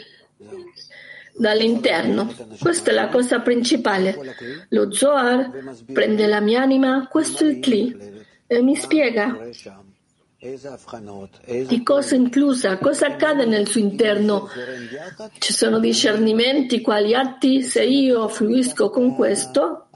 dall'interno. 1.36 2.32
Questa 2.58 2.90
è 2.90 2.94
la 2.94 3.08
cosa 3.08 3.40
principale. 3.40 4.16
Lo 4.70 4.92
Zohar 4.92 5.50
prende 5.92 6.26
la 6.26 6.40
mia 6.40 6.62
anima, 6.62 7.06
questo 7.08 7.44
è 7.44 7.48
il 7.48 7.60
Kli, 7.60 7.96
e 8.46 8.62
mi 8.62 8.76
spiega 8.76 9.36
di 10.40 11.82
cosa 11.82 12.14
inclusa, 12.14 12.78
cosa 12.78 13.06
accade 13.06 13.44
nel 13.44 13.66
suo 13.66 13.80
interno. 13.80 14.48
Ci 15.38 15.52
sono 15.52 15.80
discernimenti, 15.80 16.80
quali 16.80 17.14
atti, 17.14 17.62
se 17.62 17.84
io 17.84 18.28
fluisco 18.28 18.88
con 18.88 19.16
questo, 19.16 19.88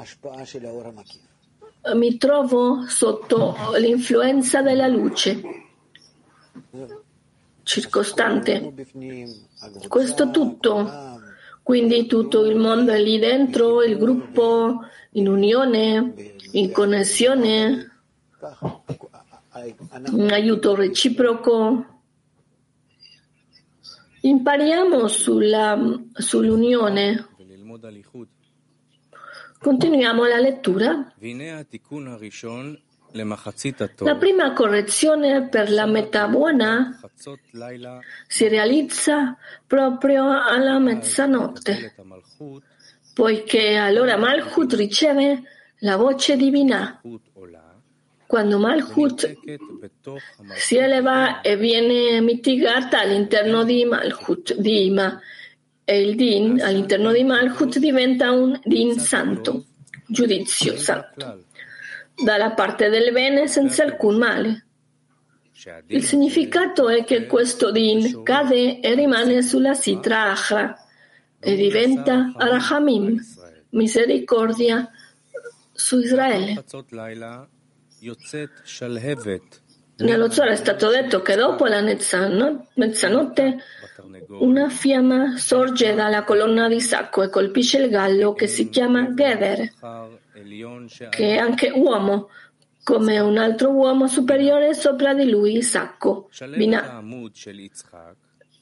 mi 1.95 2.17
trovo 2.17 2.87
sotto 2.89 3.55
l'influenza 3.77 4.63
della 4.63 4.89
luce 4.89 5.41
circostante. 7.63 8.75
Questo 9.87 10.31
tutto, 10.31 11.21
quindi 11.63 12.07
tutto 12.07 12.45
il 12.47 12.57
mondo 12.57 12.93
è 12.93 13.01
lì 13.01 13.19
dentro, 13.19 13.83
il 13.83 13.97
gruppo 13.97 14.81
in 15.13 15.29
unione, 15.29 16.35
in 16.53 16.73
connessione 16.73 17.91
un 20.11 20.31
aiuto 20.31 20.75
reciproco. 20.75 21.87
Impariamo 24.21 25.09
sulla, 25.09 25.79
sull'unione. 26.13 27.29
Continuiamo 29.59 30.27
la 30.27 30.39
lettura. 30.39 31.13
La 33.99 34.17
prima 34.17 34.53
correzione 34.55 35.49
per 35.49 35.71
la 35.71 35.87
metà 35.87 36.29
buona 36.29 36.99
si 38.27 38.49
realizza 38.49 39.37
proprio 39.67 40.31
alla 40.31 40.79
mezzanotte, 40.79 41.95
poiché 43.13 43.77
allora 43.77 44.17
Malchut 44.17 44.73
riceve 44.73 45.43
la 45.81 45.97
voce 45.97 46.37
divina 46.37 47.01
quando 48.33 48.59
Malchut 48.59 49.37
si 50.55 50.79
eleva 50.79 51.43
e 51.43 51.59
viene 51.59 52.19
mitigata 52.23 53.01
all'interno 53.01 53.63
di 53.63 53.85
Malchut, 53.85 54.55
di 54.57 54.87
Ima, 54.87 55.21
e 55.85 56.01
il 56.01 56.17
Din 56.17 56.63
all'interno 56.63 57.13
di 57.13 57.25
Malchut 57.25 57.79
diventa 57.79 58.31
un 58.31 58.59
Din 58.65 58.99
santo, 58.99 59.67
giudizio 60.09 60.79
santo, 60.79 61.45
dalla 62.25 62.53
parte 62.53 62.89
del 62.89 63.13
bene 63.13 63.49
senza 63.49 63.83
alcun 63.83 64.17
male. 64.17 64.65
Il 65.89 66.03
significato 66.03 66.89
è 66.89 67.05
che 67.05 67.27
questo 67.27 67.71
Din 67.71 68.23
cade 68.23 68.81
e 68.81 68.95
rimane 68.95 69.43
sulla 69.43 69.75
Sitra 69.75 70.31
Achra 70.31 70.75
e 71.39 71.55
diventa 71.55 72.33
Arahamim, 72.35 73.23
misericordia 73.73 74.91
su 75.71 75.99
Israele. 75.99 76.65
Nello 79.99 80.29
Zohar 80.29 80.49
è 80.49 80.57
stato 80.57 80.89
detto 80.89 81.23
che 81.23 81.37
dopo 81.37 81.67
la 81.67 81.81
mezzanotte 81.83 83.59
una 84.41 84.69
fiamma 84.69 85.37
sorge 85.37 85.95
dalla 85.95 86.25
colonna 86.25 86.67
di 86.67 86.81
sacco 86.81 87.23
e 87.23 87.29
colpisce 87.29 87.81
il 87.81 87.91
gallo 87.91 88.33
che 88.33 88.49
si 88.49 88.71
chiama 88.71 89.15
Gever, 89.15 89.71
che 91.11 91.35
è 91.35 91.37
anche 91.37 91.71
uomo, 91.71 92.31
come 92.83 93.21
un 93.21 93.39
altro 93.39 93.71
uomo 93.71 94.09
superiore 94.09 94.75
sopra 94.75 95.15
di 95.15 95.31
lui, 95.31 95.63
sacco, 95.63 96.29
Binah. 96.57 97.01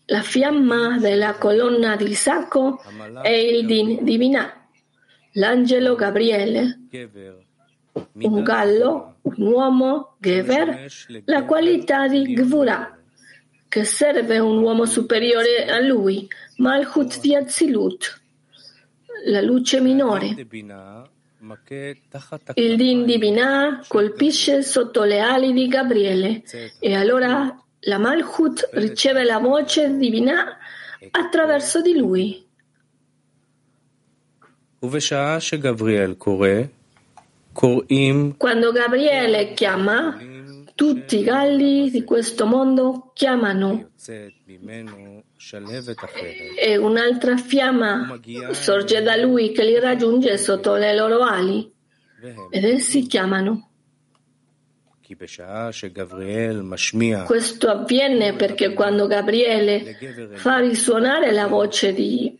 La 0.06 0.22
fiamma 0.22 0.98
della 0.98 1.34
colonna 1.34 1.96
di 1.96 2.12
sacco 2.12 2.82
è 3.22 3.30
il 3.30 3.64
din 3.64 4.04
di 4.04 4.18
Binah, 4.18 4.68
l'angelo 5.32 5.94
Gabriele 5.94 6.80
un 7.92 8.42
gallo, 8.42 9.16
un 9.22 9.42
uomo, 9.46 10.16
Gever, 10.18 10.86
la 11.24 11.44
qualità 11.44 12.08
di 12.08 12.32
Gvura, 12.34 12.98
che 13.68 13.84
serve 13.84 14.38
un 14.38 14.58
uomo 14.58 14.84
superiore 14.84 15.66
a 15.66 15.80
lui, 15.80 16.28
Malchut 16.56 17.20
di 17.20 17.34
Azilut, 17.34 18.20
la 19.26 19.40
luce 19.40 19.80
minore. 19.80 20.34
Il 22.54 22.76
din 22.76 23.06
di 23.06 23.16
Binah 23.16 23.84
colpisce 23.88 24.62
sotto 24.62 25.04
le 25.04 25.20
ali 25.20 25.52
di 25.52 25.68
Gabriele. 25.68 26.42
E 26.78 26.94
allora 26.94 27.56
la 27.80 27.98
Malchut 27.98 28.68
riceve 28.72 29.24
la 29.24 29.38
voce 29.38 29.96
di 29.96 30.10
Binah 30.10 30.58
attraverso 31.12 31.80
di 31.80 31.96
lui. 31.96 32.46
Quando 37.52 38.72
Gabriele 38.72 39.52
chiama, 39.54 40.16
tutti 40.74 41.18
i 41.18 41.22
galli 41.22 41.90
di 41.90 42.04
questo 42.04 42.46
mondo 42.46 43.10
chiamano 43.12 43.90
e 46.58 46.76
un'altra 46.78 47.36
fiamma 47.36 48.18
sorge 48.52 49.02
da 49.02 49.16
lui 49.16 49.52
che 49.52 49.64
li 49.64 49.78
raggiunge 49.78 50.38
sotto 50.38 50.74
le 50.76 50.94
loro 50.96 51.20
ali 51.22 51.70
ed 52.50 52.64
essi 52.64 53.06
chiamano. 53.06 53.68
Questo 57.24 57.68
avviene 57.68 58.34
perché 58.34 58.72
quando 58.72 59.06
Gabriele 59.06 59.96
fa 60.34 60.60
risuonare 60.60 61.32
la 61.32 61.46
voce 61.46 61.92
di 61.92 62.38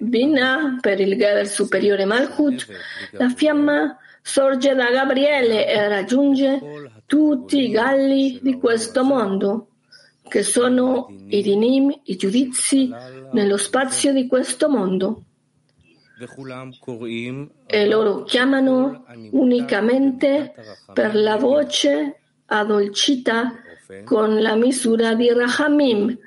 Bina 0.00 0.78
per 0.80 0.98
il 0.98 1.16
Gever 1.16 1.46
superiore 1.46 2.06
Malchut, 2.06 2.66
la 3.12 3.28
fiamma 3.28 3.98
sorge 4.22 4.74
da 4.74 4.90
Gabriele 4.90 5.68
e 5.68 5.88
raggiunge 5.88 6.58
tutti 7.04 7.60
i 7.60 7.70
galli 7.70 8.38
di 8.42 8.58
questo 8.58 9.04
mondo, 9.04 9.68
che 10.26 10.42
sono 10.42 11.12
i 11.28 11.42
dinim, 11.42 11.92
i 12.04 12.16
giudizi 12.16 12.90
nello 13.32 13.58
spazio 13.58 14.12
di 14.12 14.26
questo 14.26 14.70
mondo. 14.70 15.24
E 17.66 17.86
loro 17.86 18.22
chiamano 18.24 19.04
unicamente 19.32 20.54
per 20.92 21.14
la 21.14 21.36
voce 21.36 22.20
addolcita 22.46 23.52
con 24.04 24.40
la 24.40 24.54
misura 24.54 25.14
di 25.14 25.32
Rahamim, 25.32 26.18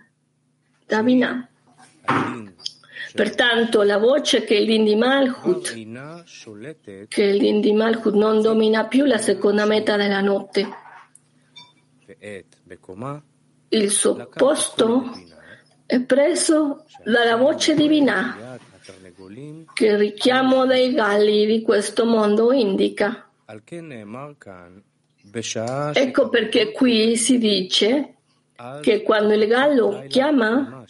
Davina. 0.85 1.47
Pertanto 3.13 3.83
la 3.83 3.97
voce 3.97 4.43
che 4.43 4.55
il 4.55 4.65
Din 4.65 4.83
di 4.83 4.95
Malchut, 4.95 5.73
che 7.07 7.23
il 7.23 7.39
Din 7.39 7.61
di 7.61 7.71
Malchut 7.71 8.13
non 8.13 8.41
domina 8.41 8.87
più 8.87 9.05
la 9.05 9.17
seconda 9.17 9.65
metà 9.65 9.95
della 9.95 10.21
notte. 10.21 10.67
Il 13.69 13.89
suo 13.89 14.29
posto 14.33 15.11
è 15.85 16.01
preso 16.01 16.85
dalla 17.03 17.35
voce 17.35 17.75
divina 17.75 18.57
che 19.73 19.85
il 19.85 19.97
richiamo 19.97 20.65
dei 20.65 20.93
galli 20.93 21.45
di 21.45 21.61
questo 21.61 22.05
mondo 22.05 22.51
indica. 22.51 23.29
Ecco 25.93 26.29
perché 26.29 26.71
qui 26.71 27.15
si 27.15 27.37
dice 27.37 28.15
che 28.81 29.01
quando 29.03 29.33
il 29.33 29.47
gallo 29.47 30.03
chiama 30.07 30.83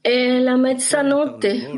è 0.00 0.38
la 0.38 0.56
mezzanotte 0.56 1.70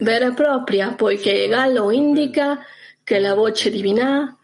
vera 0.00 0.28
e 0.28 0.34
propria, 0.34 0.94
poiché 0.94 1.30
il 1.30 1.50
gallo 1.50 1.90
indica 1.90 2.58
che 3.02 3.18
la 3.18 3.34
voce 3.34 3.70
divina 3.70 4.36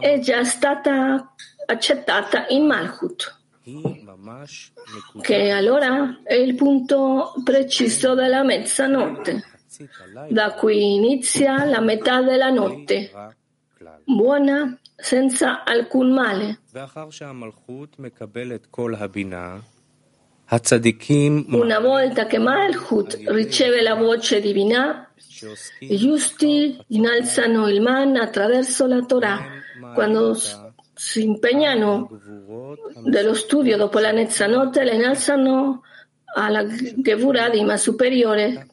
è 0.00 0.18
già 0.18 0.42
stata 0.44 1.34
accettata 1.66 2.46
in 2.48 2.66
Malchut, 2.66 3.40
che 5.20 5.50
allora 5.50 6.20
è 6.24 6.34
il 6.34 6.54
punto 6.54 7.34
preciso 7.44 8.14
della 8.14 8.42
mezzanotte, 8.42 9.44
da 10.28 10.54
cui 10.54 10.94
inizia 10.94 11.64
la 11.64 11.80
metà 11.80 12.22
della 12.22 12.50
notte, 12.50 13.10
buona 14.04 14.78
senza 14.96 15.62
alcun 15.62 16.12
male. 16.12 16.60
Una 20.50 21.78
volta 21.78 22.26
che 22.26 22.38
Malchut 22.38 23.18
riceve 23.26 23.82
la 23.82 23.94
voce 23.94 24.40
divina, 24.40 25.10
i 25.80 25.96
giusti 25.96 26.78
innalzano 26.88 27.68
il 27.68 27.82
man 27.82 28.16
attraverso 28.16 28.86
la 28.86 29.04
Torah, 29.04 29.38
quando 29.92 30.34
si 30.94 31.22
impegnano 31.22 32.08
dello 33.04 33.34
studio 33.34 33.76
dopo 33.76 33.98
la 33.98 34.12
mezzanotte 34.12 34.84
le 34.84 34.94
innalzano 34.94 35.82
alla 36.34 36.64
Gevurah 36.66 37.50
di 37.50 37.62
ma 37.62 37.76
superiore 37.76 38.66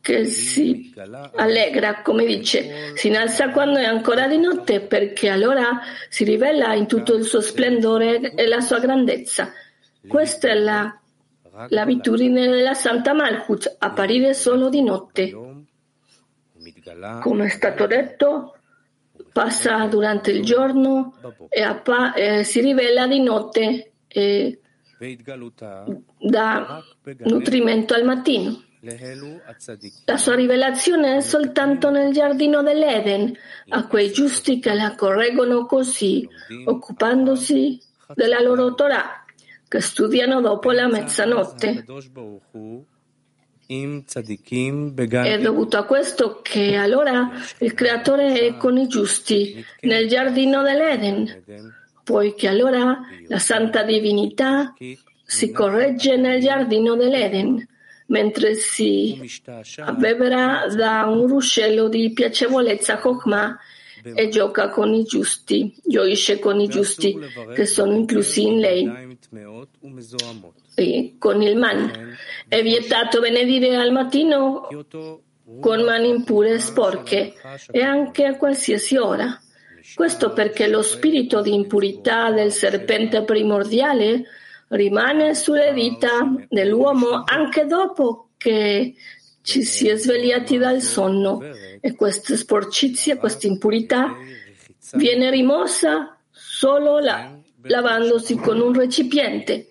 che 0.00 0.24
si 0.24 0.92
allegra, 1.36 2.00
come 2.02 2.24
dice, 2.24 2.96
si 2.96 3.08
innalza 3.08 3.50
quando 3.50 3.78
è 3.78 3.84
ancora 3.84 4.26
di 4.26 4.38
notte 4.38 4.80
perché 4.80 5.28
allora 5.28 5.80
si 6.08 6.24
rivela 6.24 6.74
in 6.74 6.86
tutto 6.86 7.14
il 7.14 7.24
suo 7.24 7.40
splendore 7.40 8.34
e 8.34 8.46
la 8.46 8.60
sua 8.60 8.78
grandezza. 8.78 9.52
Questa 10.06 10.48
è 10.48 10.54
la, 10.54 10.98
l'abitudine 11.68 12.48
della 12.48 12.74
Santa 12.74 13.12
Malchut, 13.12 13.76
apparire 13.78 14.32
solo 14.32 14.70
di 14.70 14.82
notte. 14.82 15.36
Come 17.20 17.44
è 17.44 17.48
stato 17.48 17.86
detto, 17.86 18.56
passa 19.32 19.84
durante 19.86 20.30
il 20.30 20.42
giorno 20.42 21.14
e, 21.48 21.62
appa- 21.62 22.14
e 22.14 22.42
si 22.44 22.60
rivela 22.60 23.06
di 23.06 23.20
notte 23.20 23.92
e 24.08 24.60
dà 26.18 26.82
nutrimento 27.24 27.94
al 27.94 28.04
mattino. 28.04 28.68
La 30.04 30.16
sua 30.16 30.34
rivelazione 30.34 31.16
è 31.16 31.20
soltanto 31.20 31.90
nel 31.90 32.14
giardino 32.14 32.62
dell'Eden, 32.62 33.30
a 33.68 33.86
quei 33.86 34.10
giusti 34.10 34.58
che 34.58 34.72
la 34.72 34.94
correggono 34.94 35.66
così, 35.66 36.26
occupandosi 36.64 37.78
della 38.14 38.40
loro 38.40 38.74
Torah, 38.74 39.22
che 39.68 39.80
studiano 39.80 40.40
dopo 40.40 40.70
la 40.72 40.88
mezzanotte. 40.88 41.84
È 43.66 45.38
dovuto 45.38 45.76
a 45.76 45.84
questo 45.84 46.40
che 46.42 46.76
allora 46.76 47.30
il 47.58 47.74
Creatore 47.74 48.40
è 48.40 48.56
con 48.56 48.78
i 48.78 48.88
giusti 48.88 49.62
nel 49.82 50.08
giardino 50.08 50.62
dell'Eden, 50.62 51.44
poiché 52.02 52.48
allora 52.48 52.98
la 53.28 53.38
Santa 53.38 53.82
Divinità 53.82 54.72
si 55.22 55.52
corregge 55.52 56.16
nel 56.16 56.40
giardino 56.40 56.96
dell'Eden 56.96 57.68
mentre 58.10 58.54
si 58.54 59.20
abbevera 59.78 60.66
da 60.74 61.06
un 61.06 61.26
ruscello 61.26 61.88
di 61.88 62.12
piacevolezza 62.12 62.98
Chokmah 62.98 63.58
e 64.02 64.28
gioca 64.28 64.70
con 64.70 64.92
i 64.94 65.04
giusti, 65.04 65.74
gioisce 65.84 66.38
con 66.38 66.58
i 66.58 66.68
giusti 66.68 67.18
che 67.54 67.66
sono 67.66 67.94
inclusi 67.94 68.46
in 68.46 68.58
lei 68.58 69.18
e 70.74 71.14
con 71.18 71.42
il 71.42 71.56
man. 71.56 72.16
È 72.48 72.62
vietato 72.62 73.20
benedire 73.20 73.76
al 73.76 73.92
mattino 73.92 74.66
con 75.60 75.82
mani 75.82 76.08
impure 76.08 76.54
e 76.54 76.58
sporche 76.58 77.34
e 77.70 77.82
anche 77.82 78.24
a 78.24 78.36
qualsiasi 78.36 78.96
ora. 78.96 79.38
Questo 79.94 80.32
perché 80.32 80.68
lo 80.68 80.82
spirito 80.82 81.42
di 81.42 81.52
impurità 81.52 82.30
del 82.30 82.52
serpente 82.52 83.22
primordiale 83.22 84.24
rimane 84.70 85.34
sulle 85.34 85.72
dita 85.72 86.32
dell'uomo 86.48 87.22
anche 87.24 87.66
dopo 87.66 88.30
che 88.36 88.94
ci 89.42 89.62
si 89.62 89.88
è 89.88 89.96
svegliati 89.96 90.58
dal 90.58 90.80
sonno. 90.80 91.42
E 91.80 91.94
questa 91.94 92.36
sporcizia, 92.36 93.16
questa 93.16 93.46
impurità 93.46 94.14
viene 94.92 95.30
rimossa 95.30 96.16
solo 96.30 96.98
la, 96.98 97.38
lavandosi 97.62 98.36
con 98.36 98.60
un 98.60 98.72
recipiente, 98.72 99.68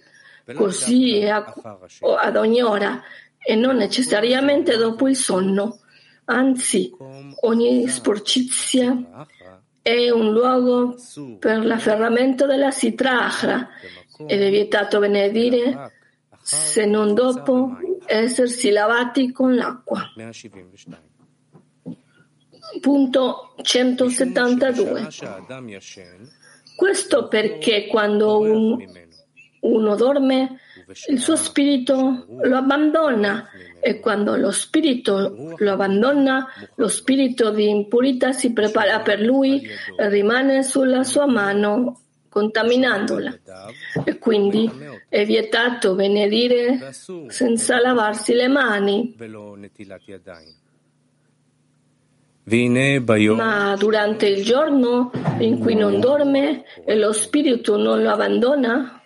così 0.55 1.23
ad 1.25 2.35
ogni 2.35 2.62
ora 2.62 3.01
e 3.38 3.55
non 3.55 3.75
necessariamente 3.77 4.75
dopo 4.75 5.07
il 5.07 5.15
sonno. 5.15 5.79
Anzi, 6.25 6.91
ogni 7.41 7.88
sporcizia 7.88 9.27
è 9.81 10.09
un 10.09 10.31
luogo 10.31 10.95
per 11.39 11.65
l'afferramento 11.65 12.45
della 12.45 12.71
sitrahra 12.71 13.67
è 14.25 14.49
vietato 14.49 14.99
benedire 14.99 15.91
se 16.41 16.86
non 16.86 17.13
dopo 17.13 17.77
essersi 18.05 18.71
lavati 18.71 19.32
con 19.32 19.55
l'acqua. 19.55 20.01
Punto 22.82 23.53
172. 23.62 25.08
Questo 26.75 27.27
perché 27.27 27.88
quando 27.88 28.39
un, 28.39 28.77
uno 29.62 29.95
dorme 29.95 30.60
il 31.10 31.19
suo 31.19 31.36
spirito 31.36 32.25
lo 32.27 32.58
abbandona 32.58 33.49
e 33.79 33.99
quando 33.99 34.36
lo 34.36 34.51
spirito 34.51 35.53
lo 35.55 35.71
abbandona, 35.71 36.47
lo 36.75 36.88
spirito 36.88 37.51
di 37.51 37.69
impurità 37.69 38.32
si 38.32 38.53
prepara 38.53 38.99
per 39.01 39.21
lui 39.21 39.62
e 39.62 40.10
rimane 40.10 40.63
sulla 40.63 41.03
sua 41.03 41.27
mano 41.27 42.01
contaminandola 42.29 43.39
e 44.05 44.17
quindi 44.19 44.71
è 45.09 45.25
vietato 45.25 45.95
benedire 45.95 46.91
senza 47.27 47.79
lavarsi 47.79 48.33
le 48.33 48.47
mani. 48.47 49.15
Ma 53.35 53.75
durante 53.75 54.27
il 54.27 54.43
giorno 54.43 55.11
in 55.37 55.59
cui 55.59 55.75
non 55.75 55.99
dorme 55.99 56.63
e 56.83 56.95
lo 56.95 57.11
spirito 57.13 57.77
non 57.77 58.01
lo 58.01 58.09
abbandona 58.09 59.03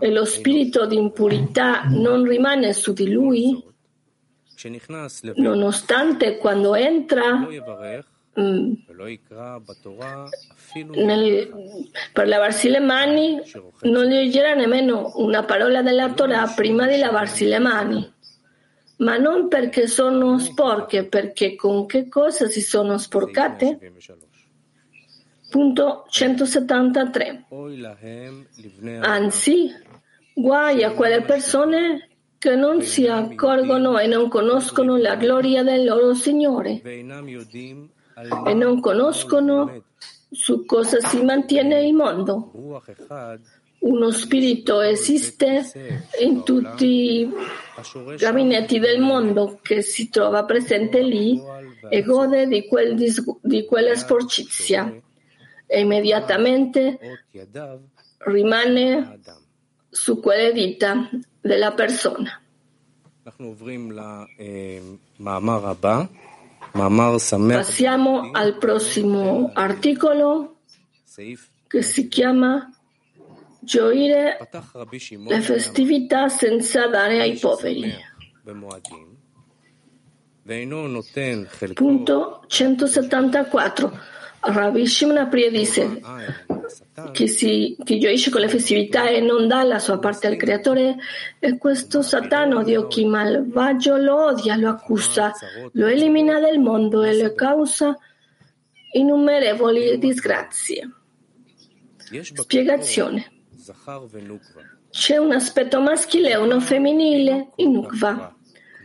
e 0.00 0.10
lo 0.10 0.24
spirito 0.26 0.84
di 0.84 0.96
impurità 0.96 1.84
non 1.84 2.24
rimane 2.24 2.74
su 2.74 2.92
di 2.92 3.10
lui, 3.10 3.64
nonostante 5.36 6.36
quando 6.36 6.74
entra. 6.74 7.46
Nel, 10.74 11.52
per 12.14 12.28
lavarsi 12.28 12.70
le 12.70 12.80
mani 12.80 13.38
non 13.82 14.06
leggerà 14.06 14.54
nemmeno 14.54 15.12
una 15.16 15.42
parola 15.42 15.82
della 15.82 16.14
Torah 16.14 16.46
prima 16.46 16.86
di 16.86 16.96
lavarsi 16.96 17.44
le 17.44 17.58
mani, 17.58 18.10
ma 18.98 19.18
non 19.18 19.48
perché 19.48 19.86
sono 19.86 20.38
sporche, 20.38 21.04
perché 21.04 21.54
con 21.56 21.84
che 21.84 22.08
cosa 22.08 22.46
si 22.46 22.62
sono 22.62 22.96
sporcate? 22.96 23.92
Punto 25.50 26.06
173. 26.08 27.44
Anzi, 29.00 29.70
guai 30.32 30.82
a 30.82 30.92
quelle 30.92 31.20
persone 31.20 32.08
che 32.38 32.56
non 32.56 32.80
si 32.80 33.06
accorgono 33.06 33.98
e 33.98 34.06
non 34.06 34.28
conoscono 34.30 34.96
la 34.96 35.16
gloria 35.16 35.62
del 35.62 35.84
loro 35.84 36.14
Signore 36.14 36.80
e 38.46 38.54
non 38.54 38.80
conoscono 38.80 39.82
su 40.30 40.64
cosa 40.64 40.98
si 41.00 41.22
mantiene 41.22 41.86
il 41.86 41.94
mondo. 41.94 42.50
Uno 43.80 44.10
spirito 44.10 44.80
esiste 44.80 45.64
in 46.20 46.44
tutti 46.44 46.86
i 46.86 47.30
gabinetti 48.16 48.78
del 48.78 49.00
mondo 49.00 49.58
che 49.60 49.82
si 49.82 50.08
trova 50.08 50.44
presente 50.44 51.02
lì 51.02 51.40
e 51.88 52.02
gode 52.02 52.46
di, 52.46 52.66
quel 52.66 52.94
di 52.94 53.64
quella 53.66 53.96
sporcizia 53.96 54.94
e 55.66 55.80
immediatamente 55.80 56.98
rimane 58.18 59.20
su 59.88 60.20
quelle 60.20 60.52
dita 60.52 61.10
della 61.40 61.72
persona. 61.72 62.40
Passiamo 66.72 68.30
al 68.32 68.56
prossimo 68.56 69.50
articolo 69.52 70.56
che 71.66 71.82
si 71.82 72.08
chiama 72.08 72.70
Gioire 73.60 74.38
le 75.28 75.40
festività 75.40 76.28
senza 76.28 76.88
dare 76.88 77.20
ai 77.20 77.38
poveri. 77.38 77.94
Punto 81.74 82.44
174. 82.46 83.98
Rabbi 84.40 84.86
Shimon 84.86 85.18
Apria 85.18 85.50
dice 85.50 86.00
chi, 87.10 87.28
si, 87.28 87.76
chi 87.82 87.98
gioisce 87.98 88.30
con 88.30 88.40
le 88.40 88.48
festività 88.48 89.08
e 89.08 89.20
non 89.20 89.48
dà 89.48 89.62
la 89.62 89.78
sua 89.78 89.98
parte 89.98 90.26
al 90.26 90.36
creatore 90.36 90.96
e 91.38 91.58
questo 91.58 92.02
satano 92.02 92.62
di 92.62 92.76
occhi 92.76 93.04
malvagio 93.04 93.96
lo 93.96 94.26
odia, 94.26 94.56
lo 94.56 94.68
accusa, 94.68 95.32
lo 95.72 95.86
elimina 95.86 96.38
dal 96.38 96.58
mondo 96.58 97.02
e 97.02 97.14
le 97.14 97.34
causa 97.34 97.96
innumerevoli 98.92 99.98
disgrazie. 99.98 100.90
Spiegazione. 102.22 103.30
C'è 104.90 105.16
un 105.16 105.32
aspetto 105.32 105.80
maschile 105.80 106.30
e 106.30 106.36
uno 106.36 106.60
femminile 106.60 107.52
in 107.56 107.72
Nukva. 107.72 108.36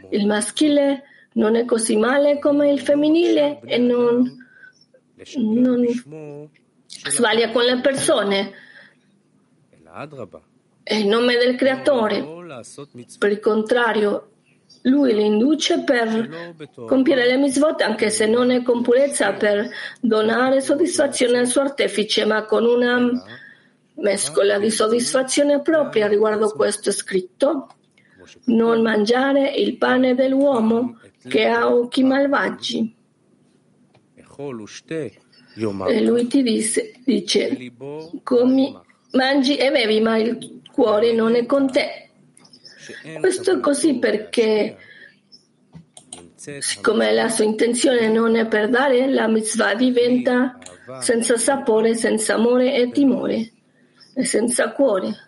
Il 0.09 0.25
maschile 0.25 1.03
non 1.33 1.55
è 1.55 1.65
così 1.65 1.97
male 1.97 2.39
come 2.39 2.71
il 2.71 2.79
femminile 2.79 3.59
e 3.65 3.77
non, 3.77 4.47
non 5.35 5.85
sbaglia 7.05 7.51
con 7.51 7.63
le 7.63 7.79
persone. 7.81 8.53
È 10.83 10.95
il 10.95 11.07
nome 11.07 11.37
del 11.37 11.55
creatore. 11.55 12.25
Per 13.17 13.31
il 13.31 13.39
contrario, 13.39 14.31
lui 14.83 15.13
li 15.13 15.25
induce 15.25 15.83
per 15.83 16.55
compiere 16.85 17.25
le 17.25 17.37
misvot 17.37 17.81
anche 17.81 18.09
se 18.09 18.25
non 18.25 18.51
è 18.51 18.61
con 18.63 18.81
purezza 18.81 19.33
per 19.33 19.69
donare 19.99 20.61
soddisfazione 20.61 21.39
al 21.39 21.47
suo 21.47 21.61
artefice 21.61 22.25
ma 22.25 22.45
con 22.45 22.65
una 22.65 23.11
mescola 23.95 24.59
di 24.59 24.69
soddisfazione 24.69 25.61
propria 25.61 26.07
riguardo 26.07 26.49
questo 26.51 26.89
è 26.89 26.93
scritto 26.93 27.69
non 28.45 28.81
mangiare 28.81 29.49
il 29.55 29.77
pane 29.77 30.15
dell'uomo 30.15 30.99
che 31.27 31.47
ha 31.47 31.73
occhi 31.73 32.03
malvagi 32.03 32.95
e 35.87 36.01
lui 36.01 36.27
ti 36.27 36.43
dice, 36.43 36.93
dice 37.03 37.71
come 38.23 38.79
mangi 39.11 39.55
e 39.55 39.71
bevi 39.71 39.99
ma 40.01 40.17
il 40.17 40.61
cuore 40.71 41.13
non 41.13 41.35
è 41.35 41.45
con 41.45 41.71
te 41.71 42.07
questo 43.19 43.57
è 43.57 43.59
così 43.59 43.95
perché, 43.95 44.77
siccome 46.59 47.13
la 47.13 47.29
sua 47.29 47.43
intenzione 47.43 48.07
non 48.07 48.35
è 48.35 48.47
per 48.47 48.69
dare, 48.69 49.11
la 49.11 49.27
mitzvah 49.27 49.75
diventa 49.75 50.57
senza 50.99 51.35
sapore, 51.37 51.95
senza 51.95 52.35
amore 52.35 52.75
e 52.75 52.91
timore 52.91 53.51
e 54.13 54.23
senza 54.23 54.71
cuore. 54.71 55.25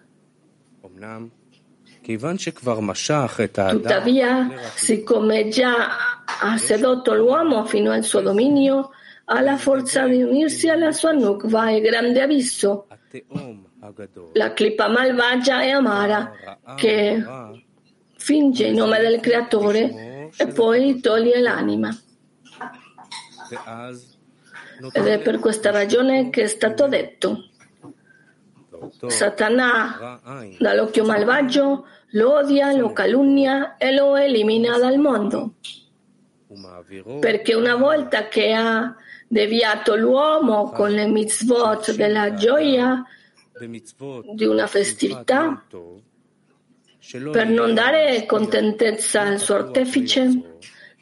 Tuttavia, 3.71 4.49
siccome 4.75 5.49
già 5.49 6.23
ha 6.41 6.57
sedotto 6.57 7.13
l'uomo 7.13 7.65
fino 7.65 7.91
al 7.91 8.03
suo 8.03 8.21
dominio, 8.21 8.91
ha 9.31 9.41
la 9.41 9.57
forza 9.57 10.07
di 10.07 10.23
unirsi 10.23 10.69
alla 10.69 10.91
sua 10.91 11.11
nukva 11.11 11.69
e 11.69 11.81
grande 11.81 12.21
abisso 12.21 12.87
la 14.33 14.53
clipa 14.53 14.87
malvagia 14.89 15.63
e 15.63 15.69
amara 15.69 16.33
che 16.75 17.23
finge 18.17 18.67
il 18.67 18.75
nome 18.75 18.99
del 18.99 19.19
creatore 19.19 20.29
e 20.35 20.47
poi 20.47 20.99
toglie 20.99 21.39
l'anima. 21.39 21.89
Ed 24.91 25.07
è 25.07 25.19
per 25.19 25.39
questa 25.39 25.71
ragione 25.71 26.29
che 26.29 26.43
è 26.43 26.47
stato 26.47 26.87
detto. 26.87 27.45
Satana 29.07 30.19
dall'occhio 30.57 31.05
malvagio 31.05 31.85
lo 32.11 32.33
odia, 32.33 32.73
lo 32.73 32.91
calunnia 32.91 33.77
e 33.77 33.93
lo 33.93 34.15
elimina 34.15 34.77
dal 34.77 34.97
mondo. 34.97 35.53
Perché 37.19 37.53
una 37.53 37.75
volta 37.75 38.27
che 38.27 38.53
ha 38.53 38.95
deviato 39.29 39.95
l'uomo 39.95 40.71
con 40.71 40.91
le 40.91 41.05
mitzvot 41.05 41.93
della 41.95 42.33
gioia, 42.33 43.05
di 44.33 44.45
una 44.45 44.67
festività 44.67 45.65
per 47.31 47.47
non 47.47 47.73
dare 47.73 48.25
contentezza 48.25 49.21
al 49.21 49.39
suo 49.39 49.55
artefice, 49.55 50.57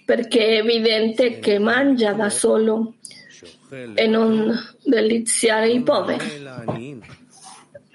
perché 0.05 0.39
è 0.39 0.57
evidente 0.57 1.39
che 1.39 1.57
mangia 1.57 2.13
da 2.13 2.29
solo 2.29 2.95
e 3.69 4.07
non 4.07 4.53
deliziare 4.83 5.69
i 5.69 5.81
poveri. 5.81 6.45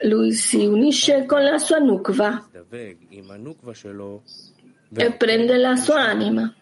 Lui 0.05 0.33
si 0.33 0.65
unisce 0.67 1.27
con 1.27 1.43
la 1.43 1.59
sua 1.59 1.79
nukva 1.79 2.49
e 4.95 5.13
prende 5.13 5.57
la 5.59 5.77
sua 5.77 6.01
anima. 6.01 6.55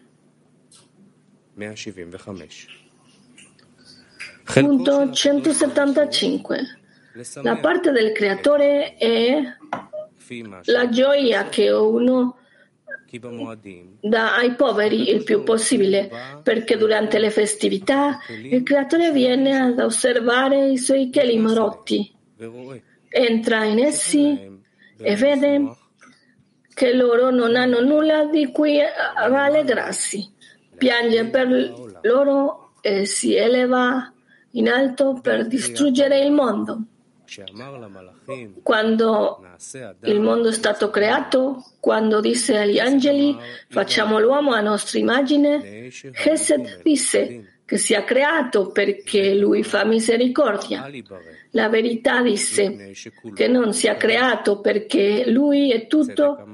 Punto 4.53 5.11
175. 5.11 6.79
La 7.41 7.57
parte 7.57 7.91
del 7.91 8.11
creatore 8.11 8.95
è 8.95 9.41
la 10.63 10.89
gioia 10.89 11.47
che 11.47 11.69
uno 11.69 12.37
dà 14.01 14.35
ai 14.35 14.55
poveri 14.55 15.09
il 15.09 15.23
più 15.23 15.43
possibile, 15.43 16.09
perché 16.43 16.75
durante 16.75 17.17
le 17.19 17.29
festività 17.29 18.19
il 18.27 18.63
creatore 18.63 19.11
viene 19.11 19.57
ad 19.57 19.79
osservare 19.79 20.69
i 20.69 20.77
suoi 20.77 21.09
kelim 21.09 21.53
rotti, 21.53 22.13
entra 23.07 23.63
in 23.63 23.79
essi 23.79 24.59
e 24.97 25.15
vede 25.15 25.75
che 26.73 26.93
loro 26.93 27.29
non 27.29 27.55
hanno 27.55 27.79
nulla 27.81 28.25
di 28.25 28.51
cui 28.51 28.79
rallegrarsi, 29.15 30.29
piange 30.77 31.25
per 31.25 31.47
loro 32.01 32.73
e 32.81 33.05
si 33.05 33.35
eleva 33.35 34.11
in 34.51 34.69
alto 34.69 35.19
per 35.21 35.47
distruggere 35.47 36.19
il 36.23 36.31
mondo. 36.31 36.83
Quando 38.61 39.41
il 40.03 40.19
mondo 40.19 40.49
è 40.49 40.51
stato 40.51 40.89
creato, 40.89 41.63
quando 41.79 42.19
disse 42.19 42.57
agli 42.57 42.79
angeli 42.79 43.37
facciamo 43.69 44.19
l'uomo 44.19 44.51
a 44.51 44.59
nostra 44.59 44.99
immagine, 44.99 45.89
Chesed 45.89 46.81
disse 46.81 47.59
che 47.63 47.77
sia 47.77 48.03
creato 48.03 48.71
perché 48.71 49.33
lui 49.33 49.63
fa 49.63 49.85
misericordia. 49.85 50.89
La 51.51 51.69
verità 51.69 52.21
disse 52.21 52.91
che 53.33 53.47
non 53.47 53.71
sia 53.71 53.95
creato 53.95 54.59
perché 54.59 55.23
lui 55.31 55.71
è 55.71 55.87
tutto 55.87 56.45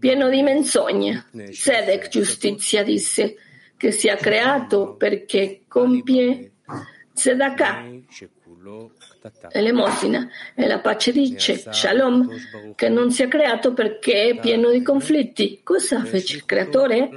pieno 0.00 0.28
di 0.28 0.42
menzogne. 0.42 1.26
Sedek, 1.50 2.08
giustizia, 2.08 2.82
disse 2.82 3.36
che 3.76 3.92
sia 3.92 4.16
creato 4.16 4.96
perché 4.96 5.62
compie 5.68 6.50
tzedakah 7.16 7.84
l'elemosina 9.52 10.28
e 10.54 10.66
la 10.66 10.78
pace 10.80 11.12
dice 11.12 11.56
Shalom 11.56 12.28
che 12.74 12.88
non 12.88 13.10
sia 13.10 13.26
creato 13.26 13.72
perché 13.72 14.28
è 14.30 14.38
pieno 14.38 14.70
di 14.70 14.82
conflitti. 14.82 15.60
Cosa 15.62 16.04
fece 16.04 16.36
il 16.36 16.44
creatore? 16.44 17.10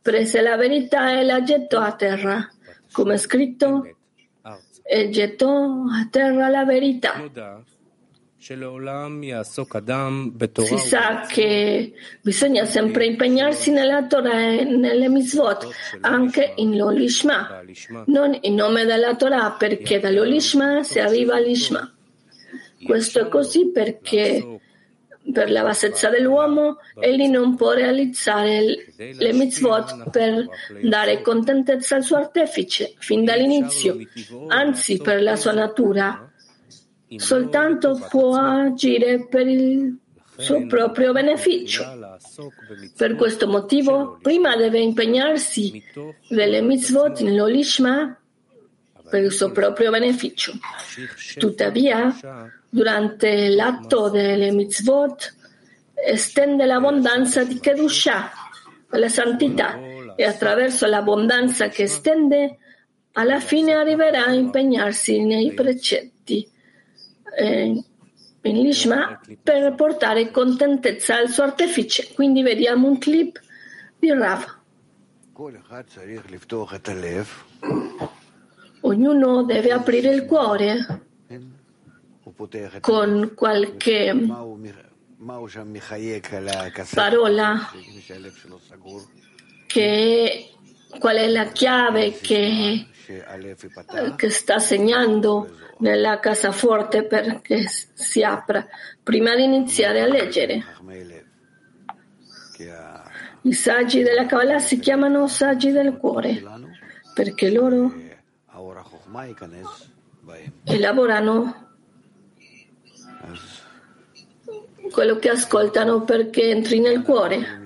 Prese 0.00 0.40
la 0.40 0.56
verità 0.56 1.18
e 1.18 1.24
la 1.24 1.42
gettò 1.42 1.80
a 1.80 1.92
terra, 1.92 2.48
come 2.92 3.14
è 3.14 3.16
scritto, 3.16 3.96
e 4.82 5.08
gettò 5.08 5.84
a 5.90 6.06
terra 6.10 6.48
la 6.48 6.64
verità. 6.64 7.14
Si 10.66 10.78
sa 10.78 11.26
che 11.28 11.92
bisogna 12.20 12.64
sempre 12.64 13.06
impegnarsi 13.06 13.72
nella 13.72 14.06
Torah 14.06 14.52
e 14.52 14.62
nelle 14.62 15.08
mitzvot, 15.08 15.68
anche 16.02 16.52
in 16.54 16.76
l'Olishma, 16.76 17.62
non 18.06 18.38
in 18.42 18.54
nome 18.54 18.84
della 18.84 19.16
Torah, 19.16 19.56
perché 19.58 19.98
dall'Olishma 19.98 20.84
si 20.84 21.00
arriva 21.00 21.34
all'Ishma. 21.34 21.92
Questo 22.84 23.18
è 23.18 23.28
così 23.28 23.70
perché 23.72 24.60
per 25.32 25.50
la 25.50 25.64
bassezza 25.64 26.08
dell'uomo 26.08 26.78
egli 27.00 27.26
non 27.26 27.56
può 27.56 27.72
realizzare 27.72 28.92
le 28.96 29.32
mitzvot 29.32 30.08
per 30.10 30.46
dare 30.82 31.20
contentezza 31.20 31.96
al 31.96 32.04
suo 32.04 32.16
artefice 32.18 32.94
fin 32.98 33.24
dall'inizio, 33.24 33.98
anzi 34.46 34.98
per 34.98 35.20
la 35.20 35.34
sua 35.34 35.52
natura 35.52 36.25
soltanto 37.16 38.06
può 38.08 38.34
agire 38.34 39.26
per 39.26 39.46
il 39.46 39.98
suo 40.36 40.66
proprio 40.66 41.12
beneficio. 41.12 41.84
Per 42.96 43.14
questo 43.14 43.46
motivo, 43.46 44.18
prima 44.20 44.56
deve 44.56 44.80
impegnarsi 44.80 45.82
delle 46.28 46.60
mitzvot 46.60 47.20
nell'olishma 47.20 48.18
per 49.08 49.22
il 49.22 49.32
suo 49.32 49.50
proprio 49.52 49.90
beneficio. 49.90 50.52
Tuttavia, 51.38 52.14
durante 52.68 53.48
l'atto 53.48 54.10
delle 54.10 54.50
mitzvot, 54.52 55.34
estende 55.94 56.66
l'abbondanza 56.66 57.44
di 57.44 57.58
Kedusha, 57.58 58.30
la 58.90 59.08
santità, 59.08 59.78
e 60.16 60.24
attraverso 60.24 60.86
l'abbondanza 60.86 61.68
che 61.68 61.84
estende, 61.84 62.58
alla 63.12 63.40
fine 63.40 63.72
arriverà 63.72 64.26
a 64.26 64.32
impegnarsi 64.32 65.24
nei 65.24 65.52
precetti 65.52 66.15
eh, 67.36 67.84
in 68.42 68.60
Lishma 68.60 69.20
per 69.42 69.74
portare 69.74 70.30
contentezza 70.30 71.16
al 71.16 71.28
suo 71.28 71.44
artefice. 71.44 72.12
Quindi 72.14 72.42
vediamo 72.42 72.88
un 72.88 72.98
clip 72.98 73.40
di 73.98 74.10
Rav. 74.10 74.54
Ognuno 78.80 79.42
deve 79.42 79.72
aprire 79.72 80.14
il 80.14 80.24
cuore 80.24 81.02
con 82.80 83.32
qualche 83.34 84.14
parola 86.94 87.70
che 89.66 90.50
qual 90.98 91.16
è 91.16 91.28
la 91.28 91.46
chiave 91.46 92.12
che, 92.12 92.86
che 94.16 94.30
sta 94.30 94.58
segnando 94.58 95.50
nella 95.78 96.18
cassaforte 96.20 97.04
perché 97.04 97.64
si 97.66 98.22
apra 98.22 98.66
prima 99.02 99.34
di 99.34 99.44
iniziare 99.44 100.00
a 100.00 100.06
leggere. 100.06 100.64
I 103.42 103.52
saggi 103.52 104.02
della 104.02 104.26
Kabbalah 104.26 104.58
si 104.58 104.78
chiamano 104.78 105.28
saggi 105.28 105.70
del 105.70 105.96
cuore 105.98 106.42
perché 107.14 107.50
loro 107.50 107.94
elaborano 110.64 111.66
quello 114.90 115.16
che 115.16 115.28
ascoltano 115.28 116.02
perché 116.02 116.50
entri 116.50 116.80
nel 116.80 117.02
cuore. 117.02 117.65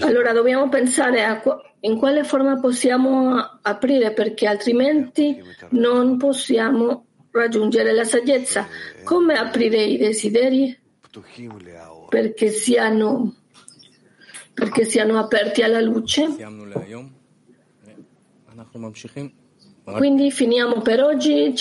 Allora 0.00 0.32
dobbiamo 0.32 0.68
pensare 0.68 1.24
a 1.24 1.40
in 1.80 1.96
quale 1.96 2.24
forma 2.24 2.58
possiamo 2.58 3.36
aprire 3.62 4.12
perché 4.12 4.46
altrimenti 4.46 5.40
non 5.70 6.16
possiamo 6.16 7.06
raggiungere 7.30 7.92
la 7.92 8.04
saggezza. 8.04 8.66
Come 9.04 9.34
aprire 9.34 9.82
i 9.82 9.96
desideri? 9.96 10.76
Perché 12.08 12.48
siano, 12.48 13.34
perché 14.52 14.84
siano 14.84 15.18
aperti 15.18 15.62
alla 15.62 15.80
luce. 15.80 16.26
Quindi 19.84 20.30
finiamo 20.30 20.80
per 20.82 21.02
oggi. 21.02 21.56